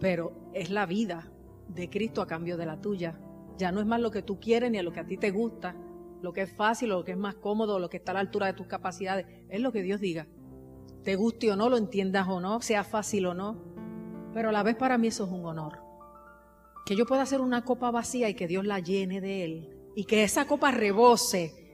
pero 0.00 0.32
es 0.52 0.70
la 0.70 0.86
vida 0.86 1.30
de 1.68 1.88
Cristo 1.90 2.22
a 2.22 2.26
cambio 2.26 2.56
de 2.56 2.66
la 2.66 2.80
tuya. 2.80 3.18
Ya 3.56 3.72
no 3.72 3.80
es 3.80 3.86
más 3.86 4.00
lo 4.00 4.10
que 4.10 4.22
tú 4.22 4.38
quieres 4.38 4.70
ni 4.70 4.78
a 4.78 4.82
lo 4.82 4.92
que 4.92 5.00
a 5.00 5.06
ti 5.06 5.16
te 5.16 5.30
gusta, 5.30 5.76
lo 6.22 6.32
que 6.32 6.42
es 6.42 6.52
fácil 6.52 6.92
o 6.92 6.98
lo 6.98 7.04
que 7.04 7.12
es 7.12 7.18
más 7.18 7.36
cómodo, 7.36 7.78
lo 7.78 7.88
que 7.88 7.98
está 7.98 8.12
a 8.12 8.14
la 8.14 8.20
altura 8.20 8.46
de 8.46 8.52
tus 8.52 8.66
capacidades. 8.66 9.26
Es 9.48 9.60
lo 9.60 9.72
que 9.72 9.82
Dios 9.82 10.00
diga. 10.00 10.26
Te 11.04 11.16
guste 11.16 11.50
o 11.50 11.56
no, 11.56 11.68
lo 11.68 11.76
entiendas 11.76 12.28
o 12.28 12.40
no, 12.40 12.60
sea 12.60 12.84
fácil 12.84 13.26
o 13.26 13.34
no. 13.34 13.56
Pero 14.34 14.50
a 14.50 14.52
la 14.52 14.62
vez 14.62 14.76
para 14.76 14.98
mí 14.98 15.08
eso 15.08 15.24
es 15.24 15.30
un 15.30 15.44
honor. 15.46 15.78
Que 16.84 16.96
yo 16.96 17.06
pueda 17.06 17.22
hacer 17.22 17.40
una 17.40 17.64
copa 17.64 17.90
vacía 17.90 18.28
y 18.28 18.34
que 18.34 18.46
Dios 18.48 18.64
la 18.64 18.80
llene 18.80 19.20
de 19.20 19.44
Él. 19.44 19.76
Y 19.94 20.04
que 20.04 20.22
esa 20.22 20.46
copa 20.46 20.70
rebose 20.70 21.67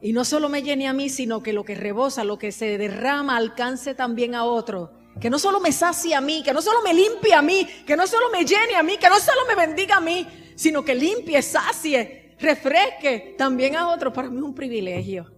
y 0.00 0.12
no 0.12 0.24
solo 0.24 0.48
me 0.48 0.62
llene 0.62 0.86
a 0.86 0.92
mí, 0.92 1.08
sino 1.08 1.42
que 1.42 1.52
lo 1.52 1.64
que 1.64 1.74
rebosa, 1.74 2.22
lo 2.24 2.38
que 2.38 2.52
se 2.52 2.78
derrama, 2.78 3.36
alcance 3.36 3.94
también 3.94 4.34
a 4.34 4.44
otro. 4.44 4.92
Que 5.20 5.30
no 5.30 5.38
solo 5.40 5.58
me 5.58 5.72
sacie 5.72 6.14
a 6.14 6.20
mí, 6.20 6.42
que 6.44 6.52
no 6.52 6.62
solo 6.62 6.80
me 6.82 6.94
limpie 6.94 7.34
a 7.34 7.42
mí, 7.42 7.66
que 7.84 7.96
no 7.96 8.06
solo 8.06 8.30
me 8.30 8.44
llene 8.44 8.76
a 8.76 8.84
mí, 8.84 8.96
que 8.96 9.08
no 9.08 9.18
solo 9.18 9.40
me 9.48 9.56
bendiga 9.56 9.96
a 9.96 10.00
mí, 10.00 10.26
sino 10.54 10.84
que 10.84 10.94
limpie, 10.94 11.42
sacie, 11.42 12.36
refresque 12.38 13.34
también 13.36 13.74
a 13.74 13.88
otros. 13.88 14.14
Para 14.14 14.30
mí 14.30 14.36
es 14.36 14.42
un 14.44 14.54
privilegio. 14.54 15.32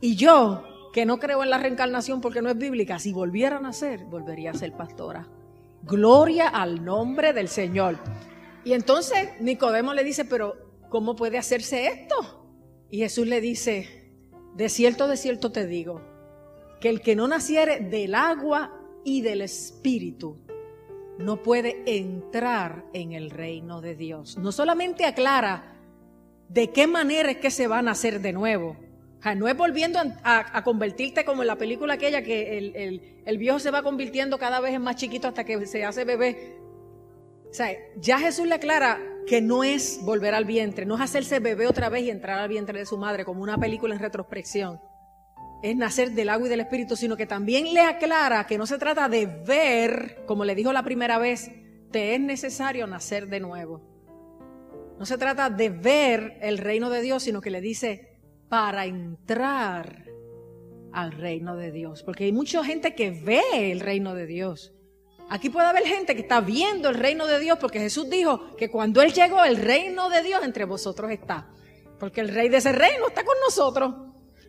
Y 0.00 0.14
yo, 0.14 0.62
que 0.92 1.04
no 1.04 1.18
creo 1.18 1.42
en 1.42 1.50
la 1.50 1.58
reencarnación 1.58 2.20
porque 2.20 2.42
no 2.42 2.50
es 2.50 2.56
bíblica, 2.56 3.00
si 3.00 3.12
volviera 3.12 3.56
a 3.56 3.60
nacer, 3.60 4.04
volvería 4.04 4.52
a 4.52 4.54
ser 4.54 4.76
pastora. 4.76 5.28
Gloria 5.82 6.48
al 6.48 6.84
nombre 6.84 7.32
del 7.32 7.48
Señor. 7.48 7.98
Y 8.64 8.74
entonces 8.74 9.30
Nicodemo 9.40 9.92
le 9.92 10.04
dice, 10.04 10.24
pero 10.24 10.54
¿cómo 10.88 11.16
puede 11.16 11.38
hacerse 11.38 11.86
esto? 11.86 12.41
Y 12.92 12.98
Jesús 12.98 13.26
le 13.26 13.40
dice, 13.40 13.88
de 14.54 14.68
cierto, 14.68 15.08
de 15.08 15.16
cierto 15.16 15.50
te 15.50 15.66
digo, 15.66 16.02
que 16.78 16.90
el 16.90 17.00
que 17.00 17.16
no 17.16 17.26
naciere 17.26 17.80
del 17.80 18.14
agua 18.14 18.78
y 19.02 19.22
del 19.22 19.40
espíritu 19.40 20.36
no 21.18 21.42
puede 21.42 21.82
entrar 21.86 22.84
en 22.92 23.12
el 23.12 23.30
reino 23.30 23.80
de 23.80 23.96
Dios. 23.96 24.36
No 24.36 24.52
solamente 24.52 25.06
aclara 25.06 25.74
de 26.50 26.70
qué 26.70 26.86
manera 26.86 27.30
es 27.30 27.38
que 27.38 27.50
se 27.50 27.66
va 27.66 27.78
a 27.78 27.82
nacer 27.82 28.20
de 28.20 28.34
nuevo. 28.34 28.76
no 29.36 29.48
es 29.48 29.56
volviendo 29.56 29.98
a, 30.22 30.62
convertirte 30.62 31.24
como 31.24 31.40
en 31.40 31.48
la 31.48 31.56
película 31.56 31.94
aquella 31.94 32.22
que 32.22 32.58
el, 32.58 33.22
el 33.24 33.38
viejo 33.38 33.58
se 33.58 33.70
va 33.70 33.82
convirtiendo 33.82 34.38
cada 34.38 34.60
vez 34.60 34.74
en 34.74 34.82
más 34.82 34.96
chiquito 34.96 35.28
hasta 35.28 35.44
que 35.44 35.64
se 35.64 35.82
hace 35.82 36.04
bebé. 36.04 36.58
O 37.48 37.54
sea, 37.54 37.74
ya 37.96 38.18
Jesús 38.18 38.46
le 38.46 38.56
aclara 38.56 39.00
que 39.26 39.40
no 39.40 39.64
es 39.64 40.00
volver 40.02 40.34
al 40.34 40.44
vientre, 40.44 40.86
no 40.86 40.96
es 40.96 41.00
hacerse 41.00 41.40
bebé 41.40 41.66
otra 41.66 41.88
vez 41.88 42.04
y 42.04 42.10
entrar 42.10 42.38
al 42.38 42.48
vientre 42.48 42.78
de 42.78 42.86
su 42.86 42.98
madre 42.98 43.24
como 43.24 43.42
una 43.42 43.58
película 43.58 43.94
en 43.94 44.00
retrospección. 44.00 44.80
Es 45.62 45.76
nacer 45.76 46.10
del 46.10 46.28
agua 46.28 46.46
y 46.46 46.50
del 46.50 46.60
espíritu, 46.60 46.96
sino 46.96 47.16
que 47.16 47.26
también 47.26 47.72
le 47.72 47.80
aclara 47.80 48.46
que 48.46 48.58
no 48.58 48.66
se 48.66 48.78
trata 48.78 49.08
de 49.08 49.26
ver, 49.26 50.24
como 50.26 50.44
le 50.44 50.56
dijo 50.56 50.72
la 50.72 50.82
primera 50.82 51.18
vez, 51.18 51.50
te 51.92 52.14
es 52.14 52.20
necesario 52.20 52.86
nacer 52.86 53.28
de 53.28 53.38
nuevo. 53.38 53.80
No 54.98 55.06
se 55.06 55.18
trata 55.18 55.50
de 55.50 55.68
ver 55.70 56.38
el 56.40 56.58
reino 56.58 56.90
de 56.90 57.02
Dios, 57.02 57.22
sino 57.22 57.40
que 57.40 57.50
le 57.50 57.60
dice 57.60 58.20
para 58.48 58.86
entrar 58.86 60.04
al 60.92 61.12
reino 61.12 61.56
de 61.56 61.70
Dios. 61.70 62.02
Porque 62.02 62.24
hay 62.24 62.32
mucha 62.32 62.62
gente 62.64 62.94
que 62.94 63.10
ve 63.10 63.72
el 63.72 63.80
reino 63.80 64.14
de 64.14 64.26
Dios, 64.26 64.74
Aquí 65.32 65.48
puede 65.48 65.66
haber 65.66 65.84
gente 65.84 66.14
que 66.14 66.20
está 66.20 66.42
viendo 66.42 66.90
el 66.90 66.94
reino 66.94 67.26
de 67.26 67.40
Dios 67.40 67.56
porque 67.58 67.80
Jesús 67.80 68.10
dijo 68.10 68.54
que 68.54 68.70
cuando 68.70 69.00
Él 69.00 69.14
llegó, 69.14 69.42
el 69.42 69.56
reino 69.56 70.10
de 70.10 70.22
Dios 70.22 70.44
entre 70.44 70.66
vosotros 70.66 71.10
está. 71.10 71.48
Porque 71.98 72.20
el 72.20 72.28
rey 72.28 72.50
de 72.50 72.58
ese 72.58 72.70
reino 72.70 73.08
está 73.08 73.24
con 73.24 73.36
nosotros. 73.42 73.94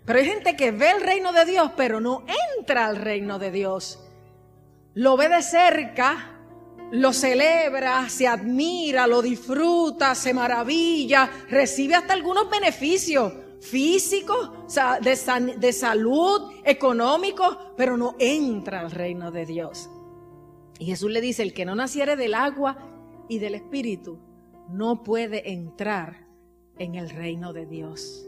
Pero 0.03 0.19
hay 0.19 0.25
gente 0.25 0.57
que 0.57 0.71
ve 0.71 0.91
el 0.91 0.99
reino 0.99 1.31
de 1.31 1.45
Dios, 1.45 1.71
pero 1.77 2.01
no 2.01 2.25
entra 2.57 2.87
al 2.87 2.97
reino 2.97 3.39
de 3.39 3.51
Dios. 3.51 3.97
Lo 4.93 5.15
ve 5.15 5.29
de 5.29 5.41
cerca, 5.41 6.37
lo 6.91 7.13
celebra, 7.13 8.09
se 8.09 8.27
admira, 8.27 9.07
lo 9.07 9.21
disfruta, 9.21 10.13
se 10.15 10.33
maravilla, 10.33 11.31
recibe 11.47 11.95
hasta 11.95 12.11
algunos 12.11 12.49
beneficios 12.49 13.31
físicos, 13.61 14.51
de, 14.99 15.55
de 15.59 15.71
salud, 15.71 16.51
económicos, 16.65 17.57
pero 17.77 17.95
no 17.95 18.17
entra 18.19 18.81
al 18.81 18.91
reino 18.91 19.31
de 19.31 19.45
Dios. 19.45 19.89
Y 20.79 20.85
Jesús 20.85 21.11
le 21.11 21.21
dice, 21.21 21.43
el 21.43 21.53
que 21.53 21.65
no 21.65 21.75
naciere 21.75 22.15
del 22.15 22.33
agua 22.33 22.77
y 23.29 23.39
del 23.39 23.55
espíritu 23.55 24.19
no 24.69 25.03
puede 25.03 25.51
entrar 25.51 26.27
en 26.77 26.95
el 26.95 27.09
reino 27.09 27.53
de 27.53 27.65
Dios. 27.65 28.27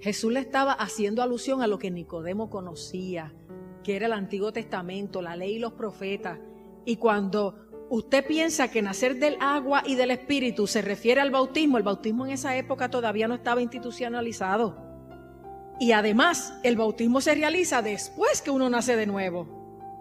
Jesús 0.00 0.32
le 0.32 0.40
estaba 0.40 0.72
haciendo 0.72 1.22
alusión 1.22 1.62
a 1.62 1.66
lo 1.66 1.78
que 1.78 1.90
Nicodemo 1.90 2.50
conocía, 2.50 3.34
que 3.82 3.96
era 3.96 4.06
el 4.06 4.12
Antiguo 4.12 4.52
Testamento, 4.52 5.22
la 5.22 5.36
ley 5.36 5.56
y 5.56 5.58
los 5.58 5.72
profetas. 5.72 6.38
Y 6.84 6.96
cuando 6.96 7.86
usted 7.88 8.26
piensa 8.26 8.70
que 8.70 8.82
nacer 8.82 9.18
del 9.18 9.36
agua 9.40 9.82
y 9.86 9.94
del 9.94 10.10
espíritu 10.10 10.66
se 10.66 10.82
refiere 10.82 11.20
al 11.20 11.30
bautismo, 11.30 11.78
el 11.78 11.84
bautismo 11.84 12.26
en 12.26 12.32
esa 12.32 12.56
época 12.56 12.90
todavía 12.90 13.28
no 13.28 13.34
estaba 13.34 13.62
institucionalizado. 13.62 14.76
Y 15.78 15.92
además, 15.92 16.54
el 16.62 16.76
bautismo 16.76 17.20
se 17.20 17.34
realiza 17.34 17.82
después 17.82 18.42
que 18.42 18.50
uno 18.50 18.68
nace 18.70 18.96
de 18.96 19.06
nuevo. 19.06 19.55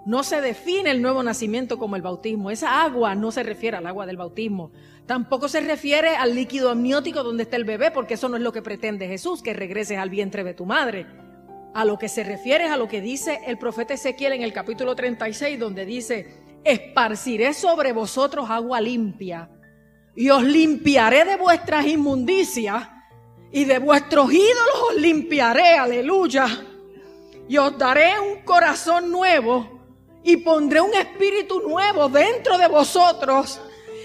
No 0.05 0.21
se 0.21 0.39
define 0.39 0.91
el 0.91 1.01
nuevo 1.01 1.23
nacimiento 1.23 1.79
como 1.79 1.95
el 1.95 2.03
bautismo. 2.03 2.51
Esa 2.51 2.83
agua 2.83 3.15
no 3.15 3.31
se 3.31 3.41
refiere 3.41 3.77
al 3.77 3.87
agua 3.87 4.05
del 4.05 4.17
bautismo. 4.17 4.71
Tampoco 5.07 5.47
se 5.47 5.61
refiere 5.61 6.15
al 6.15 6.35
líquido 6.35 6.69
amniótico 6.69 7.23
donde 7.23 7.43
está 7.43 7.55
el 7.55 7.63
bebé, 7.63 7.89
porque 7.89 8.13
eso 8.13 8.29
no 8.29 8.37
es 8.37 8.43
lo 8.43 8.53
que 8.53 8.61
pretende 8.61 9.07
Jesús, 9.07 9.41
que 9.41 9.53
regreses 9.53 9.97
al 9.97 10.11
vientre 10.11 10.43
de 10.43 10.53
tu 10.53 10.65
madre. 10.65 11.07
A 11.73 11.85
lo 11.85 11.97
que 11.97 12.07
se 12.07 12.23
refiere 12.23 12.65
es 12.65 12.71
a 12.71 12.77
lo 12.77 12.87
que 12.87 13.01
dice 13.01 13.41
el 13.47 13.57
profeta 13.57 13.95
Ezequiel 13.95 14.33
en 14.33 14.43
el 14.43 14.53
capítulo 14.53 14.95
36, 14.95 15.59
donde 15.59 15.85
dice, 15.85 16.59
esparciré 16.63 17.53
sobre 17.55 17.91
vosotros 17.91 18.49
agua 18.49 18.79
limpia 18.79 19.49
y 20.15 20.29
os 20.29 20.43
limpiaré 20.43 21.25
de 21.25 21.35
vuestras 21.35 21.85
inmundicias 21.85 22.89
y 23.51 23.65
de 23.65 23.79
vuestros 23.79 24.31
ídolos 24.31 24.81
os 24.91 24.95
limpiaré, 25.01 25.77
aleluya. 25.77 26.45
Y 27.47 27.57
os 27.57 27.77
daré 27.77 28.19
un 28.19 28.43
corazón 28.43 29.11
nuevo 29.11 29.74
y 30.25 30.37
pondré 30.37 30.81
un 30.81 30.93
espíritu 30.95 31.61
nuevo 31.61 32.09
dentro 32.09 32.57
de 32.57 32.67
vosotros 32.67 33.61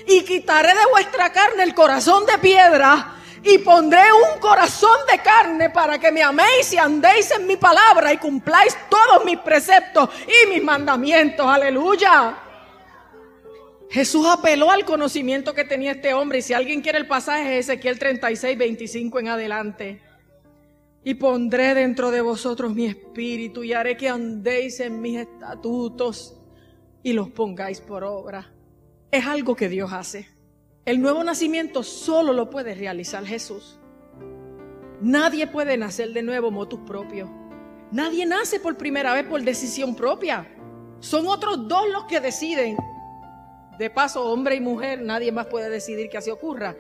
y 0.06 0.22
quitaré 0.22 0.68
de 0.68 0.87
vuestra 0.90 1.33
carne 1.33 1.62
el 1.62 1.74
corazón 1.74 2.26
de 2.26 2.37
piedra 2.37 3.16
y 3.42 3.56
pondré 3.59 4.02
un 4.12 4.38
corazón 4.38 4.98
de 5.11 5.18
carne 5.18 5.70
para 5.70 5.98
que 5.98 6.12
me 6.12 6.22
améis 6.22 6.74
y 6.74 6.76
andéis 6.76 7.30
en 7.30 7.46
mi 7.46 7.56
palabra 7.56 8.12
y 8.12 8.18
cumpláis 8.18 8.76
todos 8.90 9.24
mis 9.24 9.38
preceptos 9.38 10.11
y 10.26 10.50
mis 10.50 10.62
mandamientos. 10.62 11.46
Aleluya. 11.46 12.37
Jesús 13.88 14.26
apeló 14.30 14.70
al 14.70 14.85
conocimiento 14.85 15.54
que 15.54 15.64
tenía 15.64 15.92
este 15.92 16.12
hombre 16.12 16.40
y 16.40 16.42
si 16.42 16.52
alguien 16.52 16.83
quiere 16.83 16.98
el 16.98 17.09
pasaje 17.09 17.59
es 17.59 17.70
Ezequiel 17.70 17.98
36, 17.98 18.59
25 18.59 19.18
en 19.20 19.28
adelante. 19.28 20.10
Y 21.02 21.14
pondré 21.14 21.74
dentro 21.74 22.10
de 22.10 22.20
vosotros 22.20 22.74
mi 22.74 22.86
espíritu 22.86 23.64
y 23.64 23.72
haré 23.72 23.96
que 23.96 24.08
andéis 24.08 24.80
en 24.80 25.00
mis 25.00 25.18
estatutos 25.18 26.38
y 27.02 27.14
los 27.14 27.30
pongáis 27.30 27.80
por 27.80 28.04
obra. 28.04 28.52
Es 29.10 29.26
algo 29.26 29.56
que 29.56 29.68
Dios 29.68 29.92
hace. 29.92 30.28
El 30.84 31.00
nuevo 31.00 31.24
nacimiento 31.24 31.82
solo 31.82 32.32
lo 32.32 32.50
puede 32.50 32.74
realizar 32.74 33.24
Jesús. 33.24 33.78
Nadie 35.00 35.46
puede 35.46 35.78
nacer 35.78 36.12
de 36.12 36.22
nuevo 36.22 36.50
motus 36.50 36.80
propio. 36.80 37.30
Nadie 37.90 38.26
nace 38.26 38.60
por 38.60 38.76
primera 38.76 39.14
vez 39.14 39.24
por 39.24 39.42
decisión 39.42 39.94
propia. 39.94 40.46
Son 41.00 41.26
otros 41.26 41.66
dos 41.66 41.88
los 41.90 42.04
que 42.04 42.20
deciden. 42.20 42.76
De 43.78 43.88
paso, 43.88 44.30
hombre 44.30 44.56
y 44.56 44.60
mujer, 44.60 45.00
nadie 45.00 45.32
más 45.32 45.46
puede 45.46 45.70
decidir 45.70 46.10
que 46.10 46.18
así 46.18 46.30
ocurra 46.30 46.76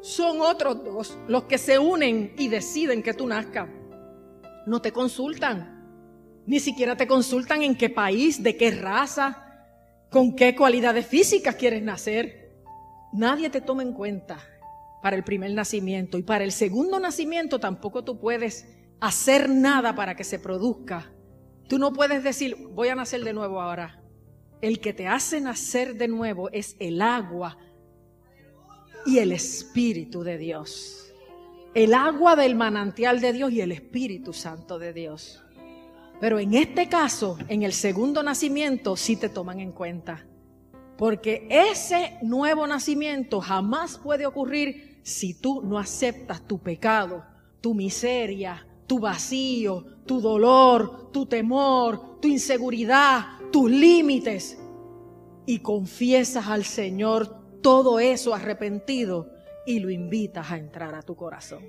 son 0.00 0.40
otros 0.40 0.84
dos 0.84 1.18
los 1.26 1.44
que 1.44 1.58
se 1.58 1.78
unen 1.78 2.34
y 2.38 2.48
deciden 2.48 3.02
que 3.02 3.14
tú 3.14 3.26
nazcas. 3.26 3.68
No 4.66 4.80
te 4.80 4.92
consultan. 4.92 5.76
Ni 6.46 6.60
siquiera 6.60 6.96
te 6.96 7.06
consultan 7.06 7.62
en 7.62 7.76
qué 7.76 7.90
país, 7.90 8.42
de 8.42 8.56
qué 8.56 8.70
raza, 8.70 9.44
con 10.10 10.34
qué 10.34 10.54
cualidades 10.54 11.06
físicas 11.06 11.56
quieres 11.56 11.82
nacer. 11.82 12.52
Nadie 13.12 13.50
te 13.50 13.60
toma 13.60 13.82
en 13.82 13.92
cuenta 13.92 14.38
para 15.02 15.16
el 15.16 15.24
primer 15.24 15.52
nacimiento 15.52 16.18
y 16.18 16.22
para 16.22 16.44
el 16.44 16.52
segundo 16.52 16.98
nacimiento 17.00 17.58
tampoco 17.58 18.04
tú 18.04 18.18
puedes 18.18 18.66
hacer 19.00 19.48
nada 19.48 19.94
para 19.94 20.14
que 20.14 20.24
se 20.24 20.38
produzca. 20.38 21.12
Tú 21.68 21.78
no 21.78 21.92
puedes 21.92 22.24
decir, 22.24 22.56
voy 22.72 22.88
a 22.88 22.94
nacer 22.94 23.24
de 23.24 23.32
nuevo 23.32 23.60
ahora. 23.60 24.02
El 24.60 24.80
que 24.80 24.92
te 24.92 25.06
hace 25.06 25.40
nacer 25.40 25.96
de 25.96 26.08
nuevo 26.08 26.50
es 26.50 26.76
el 26.80 27.00
agua 27.02 27.58
y 29.08 29.20
el 29.20 29.32
Espíritu 29.32 30.22
de 30.22 30.36
Dios. 30.36 31.14
El 31.72 31.94
agua 31.94 32.36
del 32.36 32.54
manantial 32.54 33.20
de 33.22 33.32
Dios 33.32 33.50
y 33.52 33.62
el 33.62 33.72
Espíritu 33.72 34.34
Santo 34.34 34.78
de 34.78 34.92
Dios. 34.92 35.42
Pero 36.20 36.38
en 36.38 36.52
este 36.52 36.90
caso, 36.90 37.38
en 37.48 37.62
el 37.62 37.72
segundo 37.72 38.22
nacimiento, 38.22 38.96
sí 38.96 39.16
te 39.16 39.30
toman 39.30 39.60
en 39.60 39.72
cuenta. 39.72 40.26
Porque 40.98 41.46
ese 41.48 42.18
nuevo 42.20 42.66
nacimiento 42.66 43.40
jamás 43.40 43.96
puede 43.96 44.26
ocurrir 44.26 45.00
si 45.04 45.32
tú 45.32 45.62
no 45.62 45.78
aceptas 45.78 46.46
tu 46.46 46.58
pecado, 46.58 47.24
tu 47.62 47.72
miseria, 47.72 48.66
tu 48.86 48.98
vacío, 48.98 49.86
tu 50.04 50.20
dolor, 50.20 51.10
tu 51.12 51.24
temor, 51.24 52.20
tu 52.20 52.28
inseguridad, 52.28 53.38
tus 53.50 53.70
límites 53.70 54.58
y 55.46 55.60
confiesas 55.60 56.48
al 56.48 56.64
Señor 56.64 57.37
todo 57.62 58.00
eso 58.00 58.34
arrepentido 58.34 59.28
y 59.66 59.80
lo 59.80 59.90
invitas 59.90 60.50
a 60.50 60.56
entrar 60.56 60.94
a 60.94 61.02
tu 61.02 61.16
corazón. 61.16 61.64